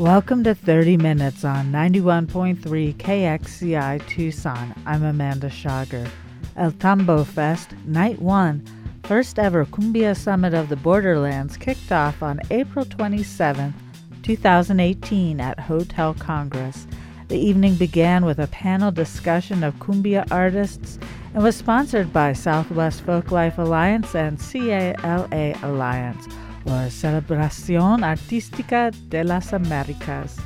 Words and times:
Welcome 0.00 0.44
to 0.44 0.54
30 0.54 0.96
Minutes 0.96 1.44
on 1.44 1.70
91.3 1.70 2.94
KXCI 2.94 4.08
Tucson. 4.08 4.74
I'm 4.86 5.04
Amanda 5.04 5.50
Schager. 5.50 6.08
El 6.56 6.72
Tambo 6.72 7.22
Fest, 7.22 7.74
Night 7.84 8.18
1, 8.18 8.64
first 9.02 9.38
ever 9.38 9.66
Cumbia 9.66 10.16
Summit 10.16 10.54
of 10.54 10.70
the 10.70 10.76
Borderlands, 10.76 11.58
kicked 11.58 11.92
off 11.92 12.22
on 12.22 12.40
April 12.50 12.86
27, 12.86 13.74
2018 14.22 15.38
at 15.38 15.60
Hotel 15.60 16.14
Congress. 16.14 16.86
The 17.28 17.38
evening 17.38 17.74
began 17.74 18.24
with 18.24 18.38
a 18.38 18.46
panel 18.46 18.90
discussion 18.90 19.62
of 19.62 19.74
cumbia 19.80 20.26
artists 20.30 20.98
and 21.34 21.42
was 21.42 21.56
sponsored 21.56 22.10
by 22.10 22.32
Southwest 22.32 23.04
Folklife 23.04 23.58
Alliance 23.58 24.14
and 24.14 24.40
CALA 24.40 25.58
Alliance, 25.62 26.26
or 26.66 26.88
Celebración 26.88 28.02
Artística 28.02 28.92
de 29.08 29.24
las 29.24 29.52
Americas. 29.52 30.38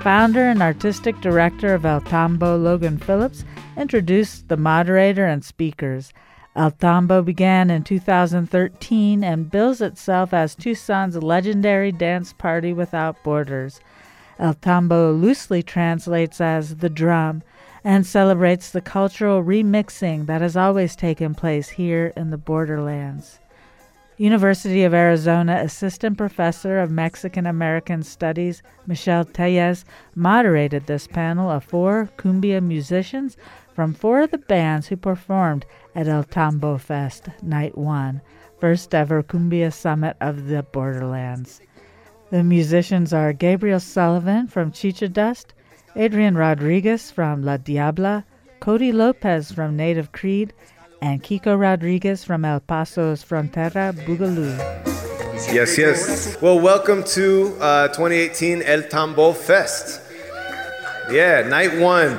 Founder 0.00 0.48
and 0.48 0.62
artistic 0.62 1.20
director 1.20 1.74
of 1.74 1.84
El 1.84 2.00
Tambo, 2.00 2.56
Logan 2.56 2.98
Phillips, 2.98 3.44
introduced 3.76 4.48
the 4.48 4.56
moderator 4.56 5.26
and 5.26 5.44
speakers. 5.44 6.12
El 6.54 6.70
Tambo 6.70 7.22
began 7.22 7.70
in 7.70 7.82
2013 7.82 9.24
and 9.24 9.50
bills 9.50 9.80
itself 9.80 10.32
as 10.32 10.54
Tucson's 10.54 11.16
legendary 11.16 11.92
dance 11.92 12.32
party 12.32 12.72
without 12.72 13.22
borders. 13.22 13.80
El 14.38 14.54
Tambo 14.54 15.12
loosely 15.12 15.62
translates 15.62 16.40
as 16.40 16.76
the 16.76 16.90
drum 16.90 17.42
and 17.82 18.06
celebrates 18.06 18.70
the 18.70 18.80
cultural 18.80 19.42
remixing 19.42 20.26
that 20.26 20.40
has 20.40 20.56
always 20.56 20.96
taken 20.96 21.34
place 21.34 21.70
here 21.70 22.12
in 22.16 22.30
the 22.30 22.38
borderlands. 22.38 23.38
University 24.18 24.82
of 24.82 24.94
Arizona 24.94 25.60
Assistant 25.62 26.16
Professor 26.16 26.78
of 26.78 26.90
Mexican 26.90 27.44
American 27.44 28.02
Studies 28.02 28.62
Michelle 28.86 29.26
Tellez 29.26 29.84
moderated 30.14 30.86
this 30.86 31.06
panel 31.06 31.50
of 31.50 31.64
four 31.64 32.08
cumbia 32.16 32.62
musicians 32.62 33.36
from 33.74 33.92
four 33.92 34.22
of 34.22 34.30
the 34.30 34.38
bands 34.38 34.86
who 34.86 34.96
performed 34.96 35.66
at 35.94 36.08
El 36.08 36.24
Tambo 36.24 36.78
Fest 36.78 37.28
Night 37.42 37.76
One, 37.76 38.22
first 38.58 38.94
ever 38.94 39.22
cumbia 39.22 39.70
summit 39.70 40.16
of 40.18 40.46
the 40.46 40.62
borderlands. 40.62 41.60
The 42.30 42.42
musicians 42.42 43.12
are 43.12 43.34
Gabriel 43.34 43.80
Sullivan 43.80 44.46
from 44.46 44.72
Chicha 44.72 45.10
Dust, 45.10 45.52
Adrian 45.94 46.38
Rodriguez 46.38 47.10
from 47.10 47.42
La 47.42 47.58
Diabla, 47.58 48.24
Cody 48.60 48.92
Lopez 48.92 49.52
from 49.52 49.76
Native 49.76 50.12
Creed, 50.12 50.54
and 51.00 51.22
Kiko 51.22 51.58
Rodriguez 51.58 52.24
from 52.24 52.44
El 52.44 52.60
Paso's 52.60 53.22
Frontera 53.24 53.92
Boogaloo. 54.04 54.56
Yes, 55.52 55.76
yes. 55.76 56.40
Well, 56.40 56.58
welcome 56.58 57.04
to 57.14 57.56
uh, 57.60 57.88
2018 57.88 58.62
El 58.62 58.82
Tambo 58.82 59.32
Fest. 59.32 60.00
Yeah, 61.10 61.42
night 61.42 61.78
one. 61.78 62.18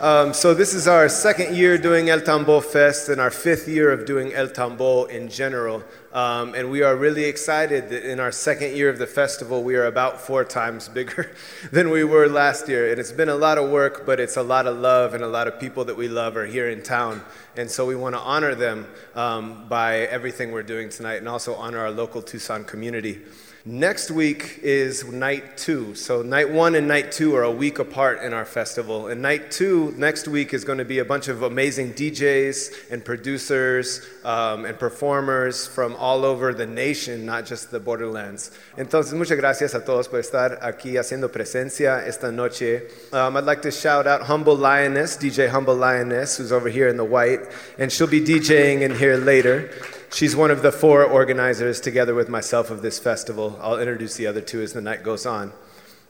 Um, 0.00 0.32
so 0.32 0.54
this 0.54 0.74
is 0.74 0.86
our 0.86 1.08
second 1.08 1.56
year 1.56 1.76
doing 1.76 2.08
El 2.08 2.20
Tambo 2.20 2.60
Fest 2.60 3.08
and 3.08 3.20
our 3.20 3.32
fifth 3.32 3.66
year 3.66 3.90
of 3.90 4.06
doing 4.06 4.32
El 4.32 4.48
Tambo 4.48 5.06
in 5.06 5.28
general. 5.28 5.82
Um, 6.12 6.54
and 6.54 6.70
we 6.70 6.82
are 6.82 6.94
really 6.94 7.24
excited 7.24 7.90
that 7.90 8.08
in 8.08 8.20
our 8.20 8.30
second 8.30 8.76
year 8.76 8.90
of 8.90 8.98
the 8.98 9.08
festival, 9.08 9.64
we 9.64 9.74
are 9.74 9.86
about 9.86 10.20
four 10.20 10.44
times 10.44 10.88
bigger 11.00 11.34
than 11.72 11.90
we 11.90 12.04
were 12.04 12.28
last 12.28 12.68
year. 12.68 12.92
And 12.92 13.00
it's 13.00 13.10
been 13.10 13.28
a 13.28 13.34
lot 13.34 13.58
of 13.58 13.70
work, 13.70 14.06
but 14.06 14.20
it's 14.20 14.36
a 14.36 14.42
lot 14.42 14.68
of 14.68 14.76
love, 14.76 15.14
and 15.14 15.24
a 15.24 15.28
lot 15.28 15.48
of 15.48 15.58
people 15.58 15.84
that 15.86 15.96
we 15.96 16.06
love 16.06 16.36
are 16.36 16.46
here 16.46 16.70
in 16.70 16.80
town. 16.84 17.20
And 17.56 17.68
so 17.68 17.84
we 17.84 17.96
want 17.96 18.14
to 18.14 18.20
honor 18.20 18.54
them 18.54 18.86
um, 19.16 19.66
by 19.68 20.02
everything 20.02 20.52
we're 20.52 20.62
doing 20.62 20.90
tonight 20.90 21.16
and 21.16 21.28
also 21.28 21.56
honor 21.56 21.80
our 21.80 21.90
local 21.90 22.22
Tucson 22.22 22.62
community. 22.62 23.22
Next 23.70 24.10
week 24.10 24.60
is 24.62 25.04
night 25.04 25.58
two. 25.58 25.94
So, 25.94 26.22
night 26.22 26.48
one 26.48 26.74
and 26.74 26.88
night 26.88 27.12
two 27.12 27.36
are 27.36 27.42
a 27.42 27.50
week 27.50 27.78
apart 27.78 28.22
in 28.22 28.32
our 28.32 28.46
festival. 28.46 29.08
And 29.08 29.20
night 29.20 29.50
two, 29.50 29.92
next 29.98 30.26
week, 30.26 30.54
is 30.54 30.64
going 30.64 30.78
to 30.78 30.86
be 30.86 31.00
a 31.00 31.04
bunch 31.04 31.28
of 31.28 31.42
amazing 31.42 31.92
DJs 31.92 32.90
and 32.90 33.04
producers 33.04 34.00
um, 34.24 34.64
and 34.64 34.78
performers 34.78 35.66
from 35.66 35.94
all 35.96 36.24
over 36.24 36.54
the 36.54 36.64
nation, 36.64 37.26
not 37.26 37.44
just 37.44 37.70
the 37.70 37.78
borderlands. 37.78 38.52
Entonces, 38.78 39.12
muchas 39.12 39.38
gracias 39.38 39.74
a 39.74 39.80
todos 39.80 40.08
por 40.08 40.20
estar 40.20 40.58
aquí 40.62 40.96
haciendo 40.96 41.30
presencia 41.30 42.06
esta 42.06 42.32
noche. 42.32 42.84
Um, 43.12 43.36
I'd 43.36 43.44
like 43.44 43.60
to 43.60 43.70
shout 43.70 44.06
out 44.06 44.22
Humble 44.22 44.56
Lioness, 44.56 45.18
DJ 45.18 45.50
Humble 45.50 45.76
Lioness, 45.76 46.38
who's 46.38 46.52
over 46.52 46.70
here 46.70 46.88
in 46.88 46.96
the 46.96 47.04
white, 47.04 47.40
and 47.78 47.92
she'll 47.92 48.06
be 48.06 48.22
DJing 48.22 48.80
in 48.80 48.94
here 48.94 49.18
later. 49.18 49.70
She's 50.10 50.34
one 50.34 50.50
of 50.50 50.62
the 50.62 50.72
four 50.72 51.04
organizers, 51.04 51.80
together 51.80 52.14
with 52.14 52.30
myself, 52.30 52.70
of 52.70 52.80
this 52.80 52.98
festival. 52.98 53.58
I'll 53.60 53.78
introduce 53.78 54.16
the 54.16 54.26
other 54.26 54.40
two 54.40 54.62
as 54.62 54.72
the 54.72 54.80
night 54.80 55.02
goes 55.02 55.26
on. 55.26 55.52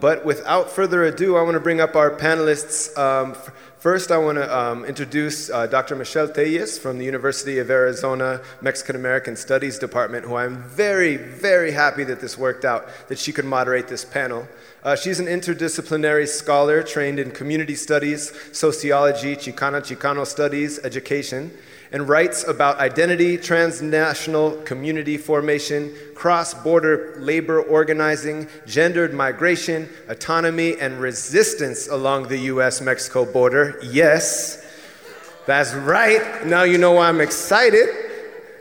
But 0.01 0.25
without 0.25 0.71
further 0.71 1.03
ado, 1.03 1.37
I 1.37 1.43
want 1.43 1.55
to 1.55 1.61
bring 1.61 1.81
up 1.81 1.97
our 1.97 2.13
panelists. 2.13 2.97
Um, 2.97 3.35
first, 3.79 4.13
I 4.13 4.19
want 4.19 4.39
to 4.39 4.57
um, 4.57 4.85
introduce 4.85 5.51
uh, 5.51 5.67
Dr. 5.67 5.97
Michelle 5.97 6.29
Tellez 6.29 6.79
from 6.79 6.99
the 6.99 7.05
University 7.05 7.59
of 7.59 7.69
Arizona 7.69 8.41
Mexican 8.61 8.95
American 8.95 9.35
Studies 9.35 9.77
Department, 9.77 10.25
who 10.25 10.37
I'm 10.37 10.63
very, 10.63 11.17
very 11.17 11.73
happy 11.73 12.05
that 12.05 12.21
this 12.21 12.39
worked 12.39 12.65
out, 12.65 12.89
that 13.09 13.19
she 13.19 13.33
could 13.33 13.45
moderate 13.45 13.89
this 13.89 14.05
panel. 14.05 14.47
Uh, 14.85 14.95
she's 14.95 15.19
an 15.19 15.27
interdisciplinary 15.27 16.29
scholar 16.29 16.85
trained 16.85 17.19
in 17.19 17.33
community 17.33 17.75
studies, 17.75 18.33
sociology, 18.53 19.35
Chicana 19.35 19.81
Chicano 19.81 20.25
studies, 20.25 20.79
education 20.85 21.51
and 21.93 22.09
writes 22.09 22.47
about 22.47 22.79
identity, 22.79 23.37
transnational 23.37 24.53
community 24.63 25.17
formation, 25.17 25.95
cross 26.15 26.55
border 26.55 27.17
labor 27.19 27.61
organizing, 27.63 28.47
gendered 28.67 29.15
migration, 29.15 29.89
autonomy, 30.09 30.79
and 30.79 31.01
resistance 31.01 31.89
along 31.89 32.29
the 32.29 32.39
US 32.39 32.81
Mexico 32.81 33.25
border. 33.25 33.79
Yes, 33.83 34.65
that's 35.47 35.73
right. 35.75 36.47
Now 36.47 36.65
you 36.65 36.79
know 36.79 36.93
why 36.93 37.09
I'm 37.09 37.21
excited. 37.21 37.89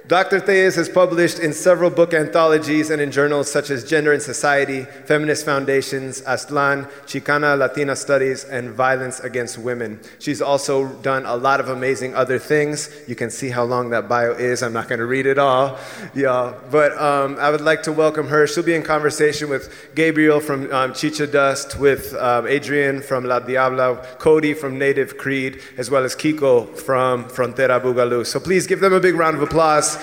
Dr. 0.07 0.39
Tellez 0.39 0.75
has 0.75 0.87
published 0.87 1.37
in 1.37 1.51
several 1.51 1.89
book 1.89 2.13
anthologies 2.13 2.91
and 2.91 3.01
in 3.01 3.11
journals 3.11 3.51
such 3.51 3.69
as 3.69 3.83
Gender 3.83 4.13
and 4.13 4.21
Society, 4.21 4.83
Feminist 5.03 5.43
Formations, 5.43 6.21
Aztlán, 6.21 6.89
Chicana 7.05 7.57
Latina 7.57 7.93
Studies, 7.93 8.45
and 8.45 8.71
Violence 8.71 9.19
Against 9.19 9.57
Women. 9.57 9.99
She's 10.19 10.41
also 10.41 10.87
done 11.01 11.25
a 11.25 11.35
lot 11.35 11.59
of 11.59 11.67
amazing 11.67 12.15
other 12.15 12.39
things. 12.39 12.89
You 13.05 13.15
can 13.15 13.29
see 13.29 13.49
how 13.49 13.65
long 13.65 13.89
that 13.89 14.07
bio 14.07 14.31
is. 14.31 14.63
I'm 14.63 14.71
not 14.71 14.87
going 14.87 14.99
to 14.99 15.05
read 15.05 15.25
it 15.25 15.37
all, 15.37 15.77
y'all. 16.15 16.57
But 16.71 16.97
um, 16.97 17.35
I 17.37 17.51
would 17.51 17.59
like 17.59 17.83
to 17.83 17.91
welcome 17.91 18.29
her. 18.29 18.47
She'll 18.47 18.63
be 18.63 18.75
in 18.75 18.83
conversation 18.83 19.49
with 19.49 19.91
Gabriel 19.93 20.39
from 20.39 20.71
um, 20.71 20.93
Chicha 20.93 21.27
Dust, 21.27 21.77
with 21.79 22.13
um, 22.13 22.47
Adrian 22.47 23.01
from 23.01 23.25
La 23.25 23.41
Diabla, 23.41 24.19
Cody 24.19 24.53
from 24.53 24.79
Native 24.79 25.17
Creed, 25.17 25.61
as 25.75 25.91
well 25.91 26.05
as 26.05 26.15
Kiko 26.15 26.73
from 26.77 27.25
Frontera 27.25 27.81
Boogaloo. 27.81 28.25
So 28.25 28.39
please 28.39 28.67
give 28.67 28.79
them 28.79 28.93
a 28.93 29.01
big 29.01 29.15
round 29.15 29.35
of 29.35 29.43
applause. 29.43 29.96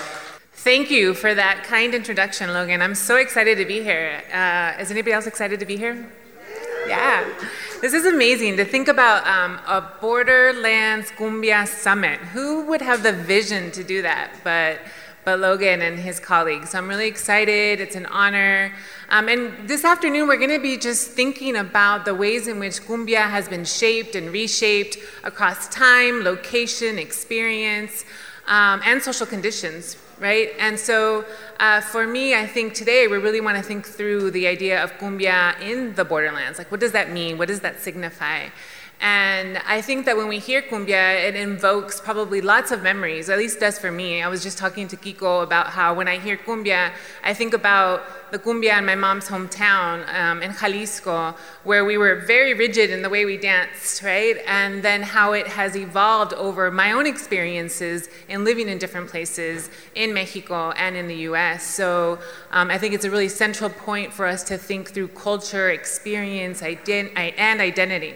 Thank 0.53 0.89
you 0.89 1.13
for 1.13 1.35
that 1.35 1.63
kind 1.63 1.93
introduction, 1.93 2.49
Logan. 2.51 2.81
I'm 2.81 2.95
so 2.95 3.17
excited 3.17 3.57
to 3.59 3.65
be 3.65 3.83
here. 3.83 4.23
Uh, 4.33 4.81
is 4.81 4.89
anybody 4.89 5.13
else 5.13 5.27
excited 5.27 5.59
to 5.59 5.65
be 5.65 5.77
here? 5.77 6.09
Yeah. 6.87 7.27
This 7.81 7.93
is 7.93 8.05
amazing 8.05 8.57
to 8.57 8.65
think 8.65 8.87
about 8.87 9.27
um, 9.27 9.59
a 9.67 9.87
Borderlands 10.01 11.11
Cumbia 11.11 11.67
Summit. 11.67 12.19
Who 12.19 12.65
would 12.65 12.81
have 12.81 13.03
the 13.03 13.13
vision 13.13 13.69
to 13.71 13.83
do 13.83 14.01
that 14.01 14.31
but, 14.43 14.79
but 15.23 15.39
Logan 15.39 15.81
and 15.81 15.99
his 15.99 16.19
colleagues? 16.19 16.71
So 16.71 16.77
I'm 16.77 16.87
really 16.87 17.07
excited. 17.07 17.79
It's 17.79 17.95
an 17.95 18.05
honor. 18.07 18.71
Um, 19.09 19.29
and 19.29 19.67
this 19.69 19.83
afternoon, 19.83 20.27
we're 20.27 20.37
going 20.37 20.49
to 20.49 20.59
be 20.59 20.77
just 20.77 21.11
thinking 21.11 21.55
about 21.55 22.05
the 22.05 22.15
ways 22.15 22.47
in 22.47 22.59
which 22.59 22.81
Cumbia 22.81 23.29
has 23.29 23.47
been 23.47 23.65
shaped 23.65 24.15
and 24.15 24.31
reshaped 24.31 24.97
across 25.23 25.67
time, 25.69 26.23
location, 26.23 26.97
experience, 26.97 28.05
um, 28.47 28.81
and 28.85 29.01
social 29.01 29.25
conditions 29.25 29.97
right? 30.19 30.51
And 30.59 30.79
so 30.79 31.25
uh, 31.59 31.81
for 31.81 32.07
me, 32.07 32.35
I 32.35 32.47
think 32.47 32.73
today 32.73 33.07
we 33.07 33.17
really 33.17 33.41
want 33.41 33.57
to 33.57 33.63
think 33.63 33.85
through 33.85 34.31
the 34.31 34.47
idea 34.47 34.83
of 34.83 34.93
cumbia 34.93 35.59
in 35.61 35.93
the 35.95 36.05
borderlands. 36.05 36.57
Like, 36.57 36.71
what 36.71 36.79
does 36.79 36.91
that 36.93 37.11
mean? 37.11 37.37
What 37.37 37.47
does 37.47 37.61
that 37.61 37.81
signify? 37.81 38.47
And 39.01 39.57
I 39.67 39.81
think 39.81 40.05
that 40.05 40.17
when 40.17 40.27
we 40.27 40.39
hear 40.39 40.61
cumbia, 40.61 41.27
it 41.27 41.35
invokes 41.35 41.99
probably 41.99 42.41
lots 42.41 42.71
of 42.71 42.81
memories, 42.81 43.29
at 43.29 43.37
least 43.37 43.59
does 43.59 43.77
for 43.77 43.91
me. 43.91 44.21
I 44.21 44.27
was 44.27 44.41
just 44.41 44.57
talking 44.57 44.87
to 44.87 44.97
Kiko 44.97 45.43
about 45.43 45.67
how 45.67 45.93
when 45.93 46.07
I 46.07 46.17
hear 46.17 46.37
cumbia, 46.37 46.91
I 47.23 47.33
think 47.33 47.53
about 47.53 48.03
the 48.31 48.39
cumbia 48.39 48.77
in 48.77 48.85
my 48.85 48.95
mom's 48.95 49.27
hometown 49.27 50.07
um, 50.13 50.41
in 50.41 50.51
Jalisco, 50.53 51.35
where 51.63 51.85
we 51.85 51.97
were 51.97 52.15
very 52.15 52.53
rigid 52.53 52.89
in 52.89 53.01
the 53.01 53.09
way 53.09 53.25
we 53.25 53.37
danced, 53.37 54.01
right? 54.01 54.37
And 54.47 54.81
then 54.83 55.03
how 55.03 55.33
it 55.33 55.47
has 55.47 55.75
evolved 55.75 56.33
over 56.33 56.71
my 56.71 56.91
own 56.91 57.05
experiences 57.05 58.09
in 58.27 58.43
living 58.43 58.67
in 58.67 58.77
different 58.77 59.09
places 59.09 59.69
in 59.93 60.13
Mexico 60.13 60.71
and 60.71 60.95
in 60.95 61.07
the 61.07 61.15
US. 61.29 61.63
So 61.63 62.19
um, 62.51 62.69
I 62.71 62.77
think 62.77 62.93
it's 62.93 63.05
a 63.05 63.11
really 63.11 63.29
central 63.29 63.69
point 63.69 64.11
for 64.11 64.25
us 64.25 64.43
to 64.45 64.57
think 64.57 64.91
through 64.91 65.09
culture, 65.09 65.69
experience, 65.69 66.61
ident- 66.61 67.11
and 67.15 67.61
identity. 67.61 68.15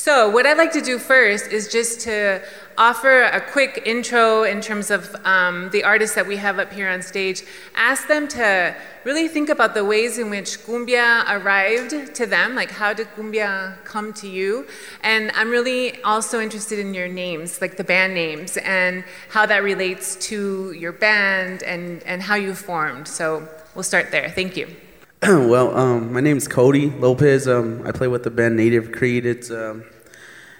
So, 0.00 0.30
what 0.30 0.46
I'd 0.46 0.56
like 0.56 0.72
to 0.72 0.80
do 0.80 0.98
first 0.98 1.48
is 1.48 1.68
just 1.68 2.00
to 2.08 2.40
offer 2.78 3.24
a 3.24 3.38
quick 3.38 3.82
intro 3.84 4.44
in 4.44 4.62
terms 4.62 4.90
of 4.90 5.14
um, 5.26 5.68
the 5.72 5.84
artists 5.84 6.16
that 6.16 6.26
we 6.26 6.38
have 6.38 6.58
up 6.58 6.72
here 6.72 6.88
on 6.88 7.02
stage, 7.02 7.42
ask 7.74 8.08
them 8.08 8.26
to 8.28 8.74
really 9.04 9.28
think 9.28 9.50
about 9.50 9.74
the 9.74 9.84
ways 9.84 10.16
in 10.16 10.30
which 10.30 10.58
cumbia 10.60 11.24
arrived 11.28 12.14
to 12.14 12.24
them, 12.24 12.54
like 12.54 12.70
how 12.70 12.94
did 12.94 13.08
cumbia 13.08 13.76
come 13.84 14.14
to 14.14 14.26
you? 14.26 14.66
And 15.02 15.32
I'm 15.34 15.50
really 15.50 16.02
also 16.02 16.40
interested 16.40 16.78
in 16.78 16.94
your 16.94 17.06
names, 17.06 17.60
like 17.60 17.76
the 17.76 17.84
band 17.84 18.14
names, 18.14 18.56
and 18.56 19.04
how 19.28 19.44
that 19.44 19.62
relates 19.62 20.16
to 20.28 20.72
your 20.72 20.92
band 20.92 21.62
and, 21.62 22.02
and 22.04 22.22
how 22.22 22.36
you 22.36 22.54
formed. 22.54 23.06
So 23.06 23.46
we'll 23.74 23.82
start 23.82 24.10
there. 24.10 24.30
Thank 24.30 24.56
you. 24.56 24.74
well, 25.28 25.76
um, 25.76 26.14
my 26.14 26.20
name 26.20 26.38
is 26.38 26.48
Cody 26.48 26.88
Lopez. 26.88 27.46
Um, 27.46 27.86
I 27.86 27.92
play 27.92 28.08
with 28.08 28.22
the 28.22 28.30
band 28.30 28.56
Native 28.56 28.90
Creed. 28.90 29.26
It's 29.26 29.50
um, 29.50 29.84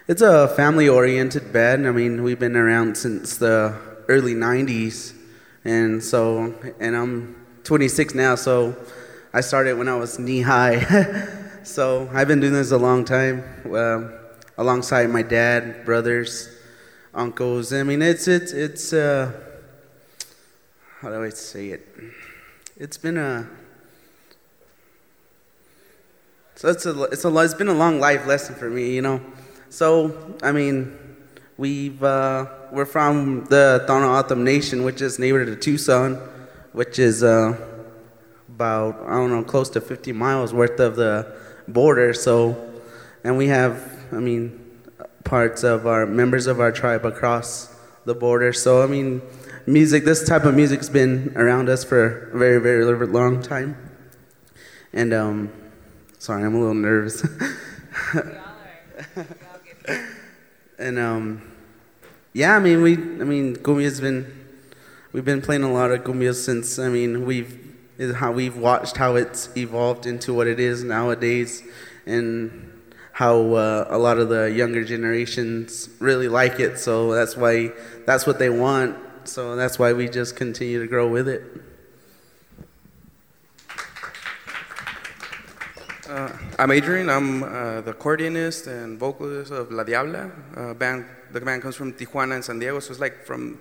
it's 0.07 0.21
a 0.21 0.49
family-oriented 0.49 1.51
band. 1.51 1.89
I 1.89 1.93
mean, 1.93 2.23
we've 2.23 2.39
been 2.39 2.55
around 2.55 2.95
since 2.99 3.39
the 3.39 3.75
early 4.07 4.35
'90s, 4.35 5.15
and 5.65 6.05
so 6.05 6.55
and 6.79 6.95
I'm 6.95 7.47
26 7.65 8.15
now. 8.15 8.35
So 8.35 8.77
I 9.33 9.41
started 9.41 9.79
when 9.79 9.89
I 9.89 9.97
was 9.97 10.19
knee 10.19 10.43
high. 10.43 11.27
so 11.63 12.11
I've 12.13 12.29
been 12.29 12.41
doing 12.41 12.53
this 12.53 12.71
a 12.71 12.77
long 12.77 13.07
time, 13.07 13.43
uh, 13.65 14.11
alongside 14.59 15.09
my 15.09 15.23
dad, 15.23 15.87
brothers, 15.87 16.55
uncles. 17.15 17.73
I 17.73 17.83
mean, 17.83 18.03
it's 18.03 18.29
it's 18.29 18.53
it's 18.53 18.93
uh, 18.93 19.33
how 21.01 21.09
do 21.09 21.25
I 21.25 21.31
say 21.31 21.69
it? 21.69 21.89
It's 22.77 22.99
been 22.99 23.17
a 23.17 23.49
so 26.61 26.69
it's 26.69 26.85
a, 26.85 27.05
it's 27.05 27.25
a, 27.25 27.35
it's 27.39 27.55
been 27.55 27.69
a 27.69 27.73
long 27.73 28.01
life 28.01 28.27
lesson 28.27 28.55
for 28.55 28.69
me, 28.69 28.95
you 28.95 29.01
know. 29.01 29.19
So, 29.71 30.37
I 30.43 30.53
mean, 30.53 30.95
we've, 31.57 32.05
uh, 32.05 32.49
we're 32.71 32.85
from 32.85 33.47
the 33.47 33.83
O'odham 33.89 34.45
Nation, 34.45 34.85
which 34.85 35.01
is 35.01 35.19
neighbor 35.19 35.43
to 35.47 35.57
Tucson, 35.57 36.17
which 36.73 36.99
is 36.99 37.23
uh, 37.23 37.57
about, 38.47 39.01
I 39.07 39.13
don't 39.13 39.31
know, 39.31 39.43
close 39.43 39.71
to 39.71 39.81
50 39.81 40.13
miles 40.13 40.53
worth 40.53 40.79
of 40.81 40.97
the 40.97 41.35
border. 41.67 42.13
So, 42.13 42.71
and 43.25 43.39
we 43.39 43.47
have, 43.47 43.91
I 44.13 44.17
mean, 44.17 44.61
parts 45.25 45.65
of 45.65 45.87
our 45.87 46.05
members 46.05 46.47
of 46.47 46.61
our 46.61 46.73
tribe 46.73 47.07
across 47.07 47.75
the 48.05 48.15
border. 48.15 48.53
So, 48.53 48.83
I 48.83 48.87
mean, 48.87 49.23
music, 49.67 50.05
this 50.05 50.29
type 50.29 50.45
of 50.45 50.55
music's 50.55 50.91
been 50.91 51.33
around 51.37 51.71
us 51.71 51.85
for 51.85 52.29
a 52.35 52.39
very, 52.39 52.61
very 52.61 53.07
long 53.07 53.41
time. 53.41 53.79
And, 54.93 55.15
um, 55.15 55.53
Sorry, 56.21 56.45
I'm 56.45 56.55
a 56.55 56.59
little 56.59 56.75
nervous. 56.75 57.27
and 60.79 60.99
um, 60.99 61.51
yeah, 62.35 62.55
I 62.55 62.59
mean, 62.59 62.83
we, 62.83 62.93
I 62.93 63.25
mean, 63.25 63.57
cumbia's 63.57 64.03
been, 64.03 64.31
we've 65.13 65.25
been 65.25 65.41
playing 65.41 65.63
a 65.63 65.73
lot 65.73 65.91
of 65.91 66.05
cumbia 66.05 66.35
since. 66.35 66.79
I 66.79 66.91
mean, 66.91 67.25
we've 67.25 67.59
is 67.97 68.17
how 68.17 68.33
we've 68.33 68.59
watched 68.59 68.99
how 68.99 69.17
it's 69.17 69.49
evolved 69.57 70.05
into 70.05 70.35
what 70.35 70.47
it 70.47 70.61
is 70.61 70.85
nowadays, 70.85 71.63
and 72.05 72.71
how 73.13 73.55
uh, 73.55 73.87
a 73.89 73.97
lot 73.97 74.19
of 74.19 74.29
the 74.29 74.51
younger 74.51 74.85
generations 74.85 75.89
really 76.01 76.29
like 76.29 76.61
it. 76.61 76.79
So 76.79 77.15
that's 77.15 77.35
why 77.35 77.73
that's 78.05 78.27
what 78.27 78.39
they 78.39 78.51
want. 78.51 78.95
So 79.25 79.57
that's 79.57 79.79
why 79.79 79.95
we 79.95 80.07
just 80.07 80.37
continue 80.37 80.83
to 80.83 80.87
grow 80.87 81.09
with 81.09 81.29
it. 81.29 81.70
Uh, 86.11 86.29
I'm 86.59 86.73
Adrian. 86.73 87.09
I'm 87.09 87.45
uh, 87.45 87.83
the 87.83 87.95
accordionist 87.95 88.67
and 88.67 88.99
vocalist 88.99 89.53
of 89.53 89.71
La 89.71 89.85
Diabla 89.85 90.29
uh, 90.57 90.75
band. 90.75 91.05
The 91.31 91.41
band 91.41 91.63
comes 91.63 91.77
from 91.77 91.93
Tijuana 91.93 92.35
and 92.35 92.45
San 92.45 92.59
Diego, 92.59 92.81
so 92.81 92.91
it's 92.91 92.99
like 92.99 93.25
from 93.25 93.61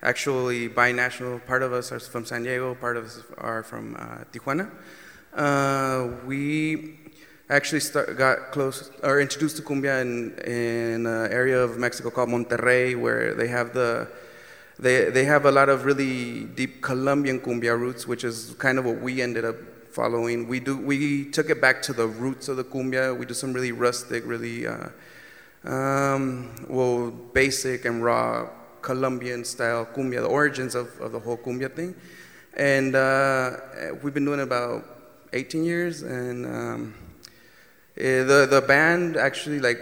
actually 0.00 0.70
binational. 0.70 1.44
Part 1.46 1.62
of 1.62 1.74
us 1.74 1.92
are 1.92 2.00
from 2.00 2.24
San 2.24 2.42
Diego, 2.42 2.74
part 2.74 2.96
of 2.96 3.04
us 3.04 3.22
are 3.36 3.62
from 3.62 3.96
uh, 3.96 4.24
Tijuana. 4.32 4.70
Uh, 5.34 6.16
we 6.24 7.00
actually 7.50 7.80
start, 7.80 8.16
got 8.16 8.50
close 8.50 8.90
or 9.02 9.20
introduced 9.20 9.58
to 9.58 9.62
cumbia 9.62 10.00
in, 10.00 10.38
in 10.50 11.04
an 11.04 11.30
area 11.30 11.60
of 11.60 11.76
Mexico 11.76 12.08
called 12.08 12.30
Monterrey, 12.30 12.98
where 12.98 13.34
they 13.34 13.48
have 13.48 13.74
the 13.74 14.08
they, 14.78 15.10
they 15.10 15.26
have 15.26 15.44
a 15.44 15.50
lot 15.50 15.68
of 15.68 15.84
really 15.84 16.44
deep 16.44 16.80
Colombian 16.80 17.40
cumbia 17.40 17.78
roots, 17.78 18.06
which 18.06 18.24
is 18.24 18.54
kind 18.58 18.78
of 18.78 18.86
what 18.86 19.02
we 19.02 19.20
ended 19.20 19.44
up 19.44 19.56
following. 19.92 20.46
We 20.46 20.60
do 20.60 20.76
we 20.76 21.30
took 21.30 21.50
it 21.50 21.60
back 21.60 21.82
to 21.82 21.92
the 21.92 22.06
roots 22.06 22.48
of 22.48 22.56
the 22.56 22.64
cumbia. 22.64 23.16
We 23.16 23.26
do 23.26 23.34
some 23.34 23.52
really 23.52 23.72
rustic, 23.72 24.24
really 24.26 24.66
uh, 24.66 24.88
um, 25.64 26.54
well 26.68 27.10
basic 27.10 27.84
and 27.84 28.02
raw 28.02 28.48
Colombian 28.82 29.44
style 29.44 29.86
cumbia, 29.86 30.22
the 30.22 30.28
origins 30.28 30.74
of, 30.74 30.98
of 31.00 31.12
the 31.12 31.18
whole 31.18 31.36
cumbia 31.36 31.72
thing. 31.72 31.94
And 32.56 32.94
uh, 32.94 33.56
we've 34.02 34.14
been 34.14 34.24
doing 34.24 34.40
it 34.40 34.44
about 34.44 34.84
18 35.32 35.64
years, 35.64 36.02
and 36.02 36.46
um, 36.46 36.94
eh, 37.96 38.22
the 38.24 38.46
the 38.50 38.60
band 38.66 39.16
actually 39.16 39.60
like 39.60 39.78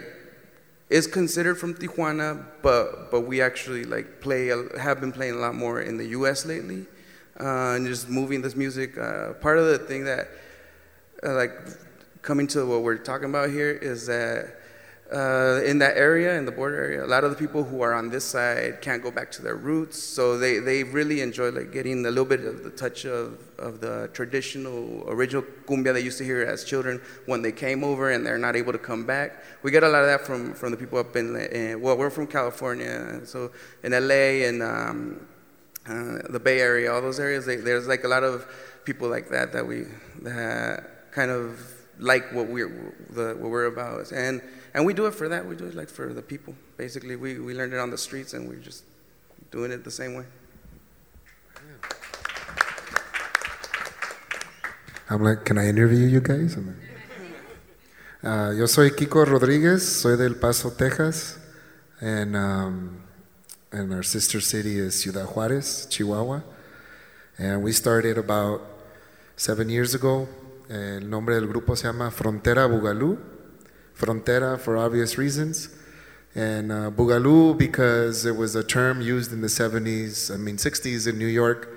is 0.89 1.07
considered 1.07 1.55
from 1.55 1.73
Tijuana, 1.75 2.45
but 2.61 3.11
but 3.11 3.21
we 3.21 3.41
actually 3.41 3.85
like 3.85 4.21
play 4.21 4.47
have 4.79 4.99
been 4.99 5.11
playing 5.11 5.35
a 5.35 5.39
lot 5.39 5.55
more 5.55 5.81
in 5.81 5.97
the 5.97 6.07
U.S. 6.07 6.45
lately 6.45 6.85
uh, 7.39 7.75
and 7.75 7.87
just 7.87 8.09
moving 8.09 8.41
this 8.41 8.55
music. 8.55 8.97
Uh, 8.97 9.33
part 9.33 9.57
of 9.57 9.65
the 9.67 9.77
thing 9.77 10.05
that, 10.05 10.27
uh, 11.23 11.33
like, 11.33 11.51
coming 12.21 12.47
to 12.47 12.65
what 12.65 12.83
we're 12.83 12.97
talking 12.97 13.29
about 13.29 13.49
here 13.49 13.71
is 13.71 14.07
that 14.07 14.59
uh, 15.11 15.61
in 15.65 15.79
that 15.79 15.97
area, 15.97 16.37
in 16.37 16.45
the 16.45 16.51
border 16.51 16.75
area, 16.75 17.03
a 17.03 17.07
lot 17.07 17.23
of 17.23 17.31
the 17.31 17.35
people 17.35 17.63
who 17.63 17.81
are 17.81 17.95
on 17.95 18.09
this 18.09 18.23
side 18.23 18.79
can't 18.81 19.01
go 19.01 19.09
back 19.09 19.31
to 19.31 19.41
their 19.41 19.55
roots, 19.55 19.97
so 19.97 20.37
they, 20.37 20.59
they 20.59 20.83
really 20.83 21.21
enjoy 21.21 21.49
like 21.49 21.71
getting 21.71 22.05
a 22.05 22.09
little 22.09 22.25
bit 22.25 22.41
of 22.45 22.63
the 22.63 22.69
touch 22.69 23.05
of, 23.05 23.39
of 23.57 23.81
the 23.81 24.09
traditional 24.13 25.03
original 25.07 25.41
cumbia 25.65 25.93
they 25.93 26.01
used 26.01 26.19
to 26.19 26.23
hear 26.23 26.43
as 26.43 26.63
children 26.63 27.01
when 27.25 27.41
they 27.41 27.51
came 27.51 27.83
over 27.83 28.11
and 28.11 28.23
they're 28.23 28.37
not 28.37 28.55
able 28.55 28.71
to 28.71 28.77
come 28.77 29.03
back. 29.03 29.43
We 29.63 29.71
get 29.71 29.83
a 29.83 29.89
lot 29.89 30.01
of 30.01 30.07
that 30.07 30.27
from, 30.27 30.53
from 30.53 30.71
the 30.71 30.77
people 30.77 30.99
up 30.99 31.15
in, 31.15 31.35
in 31.35 31.81
well, 31.81 31.97
we're 31.97 32.11
from 32.11 32.27
California, 32.27 33.21
so 33.25 33.51
in 33.83 33.93
LA 33.93 34.45
and 34.47 34.61
um, 34.61 35.27
uh, 35.87 36.19
the 36.29 36.39
Bay 36.39 36.59
Area, 36.59 36.93
all 36.93 37.01
those 37.01 37.19
areas. 37.19 37.45
They, 37.45 37.57
there's 37.57 37.87
like 37.87 38.03
a 38.03 38.07
lot 38.07 38.23
of 38.23 38.45
people 38.85 39.09
like 39.09 39.29
that 39.29 39.51
that 39.53 39.65
we 39.65 39.85
that 40.21 41.11
kind 41.11 41.31
of 41.31 41.59
like 41.99 42.31
what 42.33 42.47
we're 42.47 42.93
the, 43.09 43.35
what 43.39 43.49
we're 43.49 43.65
about, 43.65 44.11
and 44.11 44.41
and 44.73 44.85
we 44.85 44.93
do 44.93 45.05
it 45.05 45.13
for 45.13 45.29
that. 45.29 45.45
We 45.45 45.55
do 45.55 45.65
it 45.65 45.75
like 45.75 45.89
for 45.89 46.13
the 46.13 46.21
people. 46.21 46.55
Basically, 46.77 47.15
we 47.15 47.39
we 47.39 47.53
learned 47.53 47.73
it 47.73 47.79
on 47.79 47.89
the 47.89 47.97
streets, 47.97 48.33
and 48.33 48.47
we're 48.47 48.55
just 48.55 48.83
doing 49.51 49.71
it 49.71 49.83
the 49.83 49.91
same 49.91 50.13
way. 50.13 50.25
I'm 55.11 55.23
like, 55.23 55.43
can 55.43 55.57
I 55.57 55.67
interview 55.67 56.05
you 56.05 56.21
guys? 56.21 56.55
Uh, 58.21 58.51
yo 58.51 58.67
soy 58.67 58.89
Kiko 58.89 59.25
Rodriguez, 59.25 60.01
soy 60.01 60.15
del 60.15 60.35
Paso, 60.35 60.69
Texas, 60.69 61.39
and 62.01 62.35
um, 62.35 63.01
and 63.71 63.93
our 63.93 64.03
sister 64.03 64.41
city 64.41 64.79
is 64.79 65.01
Ciudad 65.01 65.27
Juarez, 65.27 65.85
Chihuahua. 65.89 66.41
And 67.37 67.63
we 67.63 67.71
started 67.71 68.17
about 68.17 68.61
seven 69.35 69.69
years 69.69 69.93
ago. 69.93 70.27
El 70.69 71.01
nombre 71.01 71.39
del 71.39 71.47
grupo 71.47 71.77
se 71.77 71.87
llama 71.87 72.09
Frontera 72.09 72.67
Bugalú. 72.67 73.19
Frontera 73.95 74.59
for 74.59 74.75
obvious 74.75 75.17
reasons. 75.17 75.69
And 76.33 76.71
uh, 76.71 76.91
Bugalú 76.91 77.57
because 77.57 78.25
it 78.25 78.35
was 78.35 78.55
a 78.55 78.63
term 78.63 79.01
used 79.01 79.31
in 79.31 79.41
the 79.41 79.47
70s, 79.47 80.33
I 80.33 80.37
mean 80.37 80.57
60s 80.57 81.07
in 81.07 81.17
New 81.19 81.27
York 81.27 81.69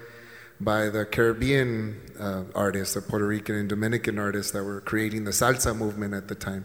by 0.60 0.88
the 0.88 1.04
Caribbean 1.04 2.00
uh, 2.18 2.44
artists, 2.54 2.94
the 2.94 3.02
Puerto 3.02 3.26
Rican 3.26 3.54
and 3.56 3.68
Dominican 3.68 4.18
artists 4.18 4.52
that 4.52 4.64
were 4.64 4.80
creating 4.80 5.24
the 5.24 5.30
salsa 5.30 5.76
movement 5.76 6.14
at 6.14 6.28
the 6.28 6.34
time. 6.34 6.64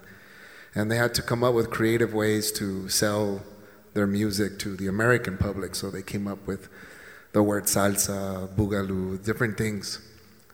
And 0.73 0.91
they 0.91 0.97
had 0.97 1.13
to 1.15 1.21
come 1.21 1.43
up 1.43 1.53
with 1.53 1.69
creative 1.69 2.13
ways 2.13 2.51
to 2.53 2.87
sell 2.87 3.41
their 3.93 4.07
music 4.07 4.59
to 4.59 4.75
the 4.75 4.87
American 4.87 5.37
public. 5.37 5.75
So 5.75 5.89
they 5.89 6.01
came 6.01 6.27
up 6.27 6.45
with 6.47 6.69
the 7.33 7.43
word 7.43 7.65
salsa, 7.65 8.47
boogaloo, 8.55 9.23
different 9.23 9.57
things. 9.57 9.99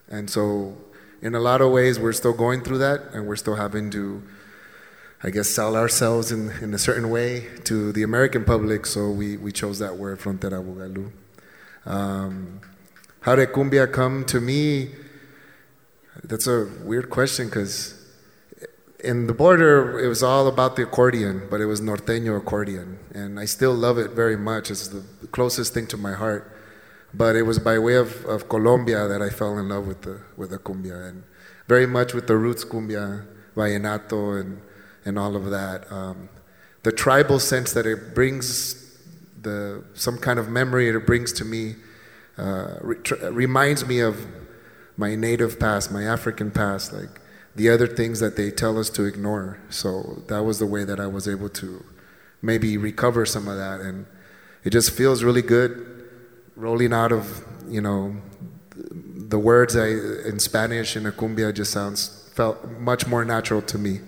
And 0.08 0.28
so, 0.28 0.76
in 1.22 1.34
a 1.34 1.40
lot 1.40 1.62
of 1.62 1.72
ways, 1.72 1.98
we're 1.98 2.12
still 2.12 2.34
going 2.34 2.62
through 2.62 2.78
that, 2.78 3.00
and 3.14 3.26
we're 3.26 3.36
still 3.36 3.54
having 3.54 3.90
to, 3.92 4.22
I 5.22 5.30
guess, 5.30 5.48
sell 5.48 5.76
ourselves 5.76 6.30
in, 6.30 6.50
in 6.60 6.74
a 6.74 6.78
certain 6.78 7.08
way 7.08 7.48
to 7.64 7.92
the 7.92 8.02
American 8.02 8.44
public. 8.44 8.84
So 8.84 9.10
we, 9.10 9.38
we 9.38 9.50
chose 9.50 9.78
that 9.78 9.96
word, 9.96 10.18
frontera 10.20 10.62
boogaloo. 10.62 11.10
Um, 11.86 12.60
how 13.20 13.34
did 13.36 13.48
cumbia 13.52 13.90
come 13.90 14.26
to 14.26 14.40
me? 14.40 14.90
That's 16.22 16.46
a 16.46 16.68
weird 16.82 17.08
question 17.08 17.46
because 17.46 18.03
in 19.04 19.26
the 19.26 19.34
border, 19.34 20.00
it 20.00 20.08
was 20.08 20.22
all 20.22 20.46
about 20.48 20.76
the 20.76 20.82
accordion, 20.82 21.46
but 21.50 21.60
it 21.60 21.66
was 21.66 21.80
norteño 21.80 22.36
accordion, 22.36 22.98
and 23.14 23.38
I 23.38 23.44
still 23.44 23.74
love 23.74 23.98
it 23.98 24.10
very 24.12 24.36
much. 24.36 24.70
It's 24.70 24.88
the 24.88 25.02
closest 25.28 25.74
thing 25.74 25.86
to 25.88 25.96
my 25.96 26.12
heart. 26.12 26.50
But 27.12 27.36
it 27.36 27.42
was 27.42 27.58
by 27.60 27.78
way 27.78 27.94
of, 27.94 28.24
of 28.24 28.48
Colombia 28.48 29.06
that 29.06 29.22
I 29.22 29.30
fell 29.30 29.56
in 29.58 29.68
love 29.68 29.86
with 29.86 30.02
the 30.02 30.20
with 30.36 30.50
the 30.50 30.58
cumbia, 30.58 31.08
and 31.08 31.22
very 31.68 31.86
much 31.86 32.12
with 32.12 32.26
the 32.26 32.36
roots 32.36 32.64
cumbia, 32.64 33.24
vallenato, 33.54 34.40
and 34.40 34.60
and 35.04 35.18
all 35.18 35.36
of 35.36 35.50
that. 35.50 35.90
Um, 35.92 36.28
the 36.82 36.92
tribal 36.92 37.38
sense 37.38 37.72
that 37.72 37.86
it 37.86 38.14
brings, 38.14 38.98
the 39.40 39.84
some 39.94 40.18
kind 40.18 40.38
of 40.38 40.48
memory 40.48 40.88
it 40.88 41.06
brings 41.06 41.32
to 41.34 41.44
me, 41.44 41.76
uh, 42.36 42.78
re- 42.80 42.96
tr- 42.96 43.30
reminds 43.30 43.86
me 43.86 44.00
of 44.00 44.26
my 44.96 45.14
native 45.14 45.60
past, 45.60 45.92
my 45.92 46.02
African 46.02 46.50
past, 46.50 46.92
like 46.92 47.20
the 47.56 47.70
other 47.70 47.86
things 47.86 48.20
that 48.20 48.36
they 48.36 48.50
tell 48.50 48.78
us 48.78 48.90
to 48.90 49.04
ignore. 49.04 49.58
So 49.70 50.22
that 50.28 50.42
was 50.44 50.58
the 50.58 50.66
way 50.66 50.84
that 50.84 50.98
I 50.98 51.06
was 51.06 51.28
able 51.28 51.48
to 51.50 51.84
maybe 52.42 52.76
recover 52.76 53.24
some 53.24 53.48
of 53.48 53.56
that, 53.56 53.80
and 53.80 54.06
it 54.64 54.70
just 54.70 54.90
feels 54.90 55.22
really 55.22 55.42
good 55.42 55.90
rolling 56.56 56.92
out 56.92 57.12
of 57.12 57.44
you 57.68 57.80
know 57.80 58.16
the 58.76 59.38
words 59.38 59.76
I, 59.76 59.88
in 59.88 60.38
Spanish 60.38 60.96
in 60.96 61.06
a 61.06 61.12
cumbia 61.12 61.52
just 61.54 61.72
sounds 61.72 62.30
felt 62.34 62.68
much 62.78 63.06
more 63.06 63.24
natural 63.24 63.62
to 63.62 63.78
me, 63.78 64.00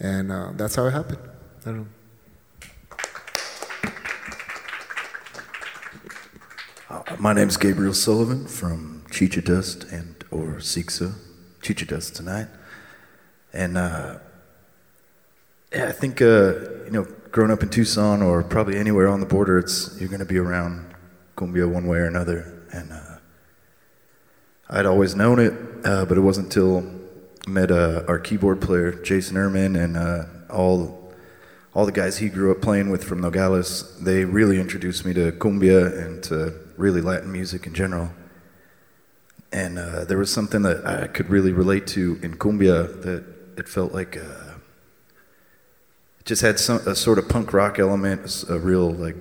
and 0.00 0.32
uh, 0.32 0.52
that's 0.54 0.74
how 0.74 0.86
it 0.86 0.92
happened. 0.92 1.18
I 1.62 1.64
don't 1.64 1.78
know. 1.78 1.86
Uh, 6.90 7.02
my 7.18 7.34
name 7.34 7.48
is 7.48 7.58
Gabriel 7.58 7.92
Sullivan 7.92 8.46
from 8.46 9.04
Chicha 9.10 9.42
Dust 9.42 9.84
and 9.84 10.24
or 10.30 10.56
Xixa. 10.56 11.14
Chicha 11.60 11.84
Dust 11.84 12.16
tonight, 12.16 12.48
and 13.52 13.76
uh, 13.76 14.18
yeah, 15.72 15.86
I 15.88 15.92
think 15.92 16.22
uh, 16.22 16.84
you 16.84 16.90
know, 16.90 17.06
growing 17.30 17.50
up 17.50 17.62
in 17.62 17.68
Tucson 17.68 18.22
or 18.22 18.42
probably 18.42 18.76
anywhere 18.78 19.08
on 19.08 19.20
the 19.20 19.26
border, 19.26 19.58
it's 19.58 19.96
you're 20.00 20.08
going 20.08 20.20
to 20.20 20.26
be 20.26 20.38
around 20.38 20.94
cumbia 21.36 21.70
one 21.70 21.86
way 21.86 21.98
or 21.98 22.06
another, 22.06 22.62
and 22.72 22.92
uh, 22.92 23.18
I'd 24.70 24.86
always 24.86 25.14
known 25.14 25.38
it, 25.38 25.52
uh, 25.84 26.04
but 26.04 26.18
it 26.18 26.20
wasn't 26.20 26.46
until 26.46 26.86
I 27.46 27.50
met 27.50 27.70
uh, 27.70 28.04
our 28.08 28.18
keyboard 28.18 28.60
player 28.60 28.92
Jason 28.92 29.36
Ehrman 29.36 29.82
and 29.82 29.96
uh, 29.96 30.24
all 30.50 31.12
all 31.74 31.86
the 31.86 31.92
guys 31.92 32.18
he 32.18 32.28
grew 32.28 32.50
up 32.50 32.60
playing 32.60 32.90
with 32.90 33.04
from 33.04 33.20
Nogales. 33.20 33.98
They 34.00 34.24
really 34.24 34.58
introduced 34.58 35.04
me 35.04 35.14
to 35.14 35.32
cumbia 35.32 35.96
and 36.04 36.22
to 36.24 36.54
really 36.76 37.00
Latin 37.00 37.30
music 37.30 37.66
in 37.66 37.74
general. 37.74 38.10
And 39.52 39.78
uh, 39.78 40.04
there 40.04 40.18
was 40.18 40.32
something 40.32 40.62
that 40.62 40.84
I 40.86 41.06
could 41.06 41.30
really 41.30 41.52
relate 41.52 41.86
to 41.88 42.18
in 42.22 42.36
cumbia 42.36 43.02
that 43.02 43.24
it 43.58 43.68
felt 43.68 43.92
like 43.92 44.16
uh, 44.16 44.54
it 46.20 46.24
just 46.24 46.42
had 46.42 46.58
some 46.58 46.78
a 46.86 46.94
sort 46.94 47.18
of 47.18 47.28
punk 47.28 47.52
rock 47.52 47.78
element, 47.78 48.44
a 48.48 48.58
real 48.58 48.90
like 48.90 49.16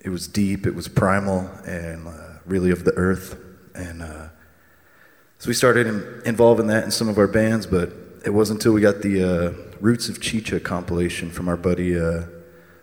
it 0.00 0.10
was 0.10 0.28
deep, 0.28 0.66
it 0.66 0.74
was 0.74 0.86
primal, 0.86 1.50
and 1.66 2.06
uh, 2.06 2.38
really 2.46 2.70
of 2.70 2.84
the 2.84 2.92
earth. 2.92 3.38
And 3.74 4.02
uh, 4.02 4.28
so 5.38 5.48
we 5.48 5.54
started 5.54 5.86
in, 5.86 6.22
involving 6.24 6.68
that 6.68 6.84
in 6.84 6.90
some 6.90 7.08
of 7.08 7.18
our 7.18 7.26
bands, 7.26 7.66
but 7.66 7.90
it 8.24 8.30
wasn't 8.30 8.60
until 8.60 8.72
we 8.72 8.80
got 8.80 9.02
the 9.02 9.22
uh, 9.22 9.52
Roots 9.80 10.08
of 10.08 10.20
Chicha 10.20 10.60
compilation 10.60 11.30
from 11.30 11.48
our 11.48 11.56
buddy 11.56 11.98
uh, 11.98 12.24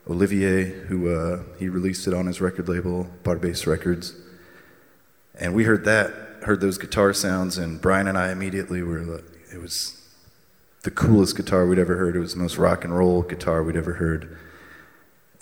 Olivier, 0.10 0.63
who 0.63 1.15
uh, 1.15 1.43
he 1.57 1.69
released 1.69 2.07
it 2.07 2.13
on 2.13 2.25
his 2.25 2.41
record 2.41 2.67
label, 2.67 3.07
Barbès 3.24 3.65
Records. 3.65 4.15
And 5.39 5.53
we 5.53 5.63
heard 5.63 5.86
that, 5.86 6.12
heard 6.43 6.60
those 6.60 6.77
guitar 6.77 7.13
sounds, 7.13 7.57
and 7.57 7.79
Brian 7.79 8.07
and 8.07 8.17
I 8.17 8.31
immediately 8.31 8.83
were 8.83 9.24
it 9.53 9.62
was 9.62 10.00
the 10.83 10.91
coolest 10.91 11.35
guitar 11.35 11.65
we'd 11.67 11.79
ever 11.79 11.95
heard. 11.97 12.15
It 12.15 12.19
was 12.19 12.33
the 12.33 12.39
most 12.39 12.57
rock 12.57 12.83
and 12.83 12.97
roll 12.97 13.21
guitar 13.21 13.63
we'd 13.63 13.75
ever 13.75 13.93
heard. 13.93 14.38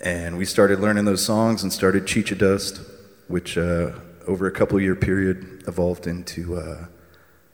And 0.00 0.38
we 0.38 0.44
started 0.44 0.80
learning 0.80 1.04
those 1.04 1.24
songs 1.24 1.62
and 1.62 1.72
started 1.72 2.06
Chicha 2.06 2.34
Dust, 2.34 2.80
which 3.28 3.56
uh, 3.56 3.92
over 4.26 4.46
a 4.46 4.50
couple 4.50 4.80
year 4.80 4.94
period 4.94 5.64
evolved 5.66 6.06
into 6.06 6.56
uh, 6.56 6.86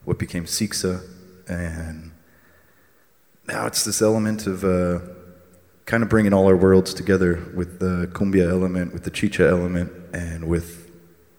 what 0.05 0.19
became 0.19 0.45
Xixa. 0.45 1.03
And 1.49 2.13
now 3.47 3.67
it's 3.67 3.85
this 3.85 4.03
element 4.03 4.47
of 4.47 4.65
uh, 4.65 5.01
kind 5.85 6.03
of 6.03 6.09
bringing 6.09 6.33
all 6.33 6.47
our 6.47 6.57
worlds 6.57 6.93
together 6.93 7.45
with 7.55 7.79
the 7.79 8.09
cumbia 8.13 8.51
element, 8.51 8.93
with 8.93 9.05
the 9.05 9.11
chicha 9.11 9.47
element, 9.47 9.93
and 10.13 10.49
with 10.49 10.91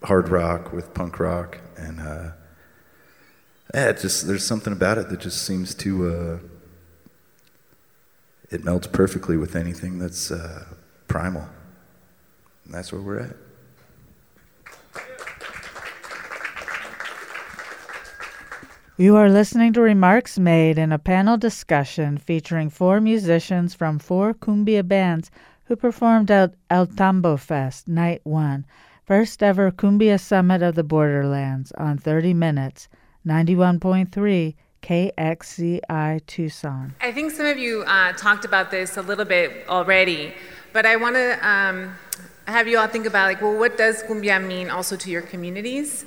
hard 0.04 0.30
rock, 0.30 0.72
with 0.72 0.94
punk 0.94 1.20
rock. 1.20 1.60
And 1.78 2.00
uh, 2.00 2.32
yeah, 3.74 3.90
it 3.90 4.00
just 4.00 4.28
there's 4.28 4.46
something 4.46 4.74
about 4.74 4.98
it 4.98 5.10
that 5.10 5.20
just 5.20 5.44
seems 5.44 5.76
to 5.76 6.08
uh, 6.08 6.40
it 8.50 8.64
melts 8.64 8.88
perfectly 8.88 9.38
with 9.38 9.56
anything 9.56 10.00
that's 10.00 10.32
uh, 10.32 10.66
primal. 11.08 11.48
And 12.66 12.74
that's 12.74 12.92
where 12.92 13.02
we're 13.02 13.20
at. 13.20 13.36
You 19.00 19.16
are 19.16 19.30
listening 19.30 19.74
to 19.74 19.82
remarks 19.82 20.40
made 20.40 20.80
in 20.80 20.92
a 20.92 20.98
panel 20.98 21.38
discussion 21.38 22.18
featuring 22.18 22.72
four 22.72 23.00
musicians 23.00 23.76
from 23.76 24.00
four 24.00 24.34
cumbia 24.34 24.88
bands 24.88 25.30
who 25.66 25.76
performed 25.76 26.32
at 26.32 26.56
El 26.72 26.88
Tambo 26.88 27.38
Fest 27.38 27.88
Night 27.88 28.22
1, 28.24 28.66
first 29.06 29.44
ever 29.44 29.70
cumbia 29.70 30.20
summit 30.20 30.64
of 30.64 30.74
the 30.74 30.84
borderlands 30.84 31.72
on 31.74 32.00
30 32.00 32.34
Minutes, 32.34 32.90
91.3 33.28 34.56
KXCI 34.82 36.26
Tucson. 36.26 36.96
I 37.02 37.12
think 37.12 37.32
some 37.32 37.46
of 37.46 37.58
you 37.58 37.84
uh, 37.86 38.14
talked 38.14 38.46
about 38.46 38.72
this 38.72 38.96
a 38.96 39.02
little 39.02 39.26
bit 39.26 39.68
already, 39.68 40.34
but 40.72 40.86
I 40.86 40.96
want 40.96 41.16
to 41.16 41.48
um, 41.48 41.94
have 42.46 42.68
you 42.68 42.80
all 42.80 42.88
think 42.88 43.06
about 43.06 43.26
like, 43.26 43.42
well, 43.42 43.58
what 43.58 43.78
does 43.78 44.04
cumbia 44.04 44.46
mean 44.46 44.70
also 44.70 44.96
to 44.96 45.10
your 45.10 45.22
communities? 45.22 46.06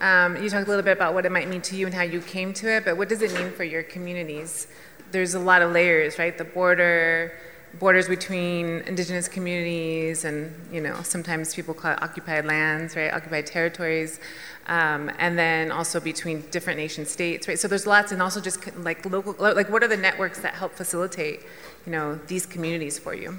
Um, 0.00 0.42
you 0.42 0.48
talked 0.48 0.66
a 0.66 0.70
little 0.70 0.82
bit 0.82 0.96
about 0.96 1.12
what 1.14 1.26
it 1.26 1.32
might 1.32 1.48
mean 1.48 1.60
to 1.62 1.76
you 1.76 1.86
and 1.86 1.94
how 1.94 2.02
you 2.02 2.20
came 2.22 2.54
to 2.54 2.68
it, 2.68 2.84
but 2.84 2.96
what 2.96 3.08
does 3.08 3.20
it 3.20 3.34
mean 3.34 3.52
for 3.52 3.64
your 3.64 3.82
communities? 3.82 4.66
There's 5.10 5.34
a 5.34 5.38
lot 5.38 5.60
of 5.60 5.72
layers, 5.72 6.18
right? 6.18 6.36
The 6.36 6.44
border, 6.44 7.32
borders 7.78 8.08
between 8.08 8.80
indigenous 8.86 9.28
communities, 9.28 10.24
and 10.24 10.52
you 10.72 10.80
know 10.80 11.02
sometimes 11.02 11.54
people 11.54 11.74
call 11.74 11.92
it 11.92 12.02
occupied 12.02 12.46
lands, 12.46 12.96
right? 12.96 13.12
Occupied 13.12 13.46
territories, 13.46 14.18
um, 14.66 15.10
and 15.18 15.38
then 15.38 15.72
also 15.72 16.00
between 16.00 16.42
different 16.50 16.78
nation 16.78 17.04
states, 17.06 17.48
right? 17.48 17.58
So 17.58 17.68
there's 17.68 17.86
lots, 17.86 18.12
and 18.12 18.22
also 18.22 18.40
just 18.40 18.58
like 18.78 19.04
local, 19.04 19.34
like 19.38 19.68
what 19.70 19.82
are 19.82 19.88
the 19.88 19.96
networks 19.96 20.40
that 20.40 20.54
help 20.54 20.72
facilitate, 20.74 21.40
you 21.86 21.92
know, 21.92 22.18
these 22.26 22.46
communities 22.46 22.98
for 22.98 23.14
you? 23.14 23.38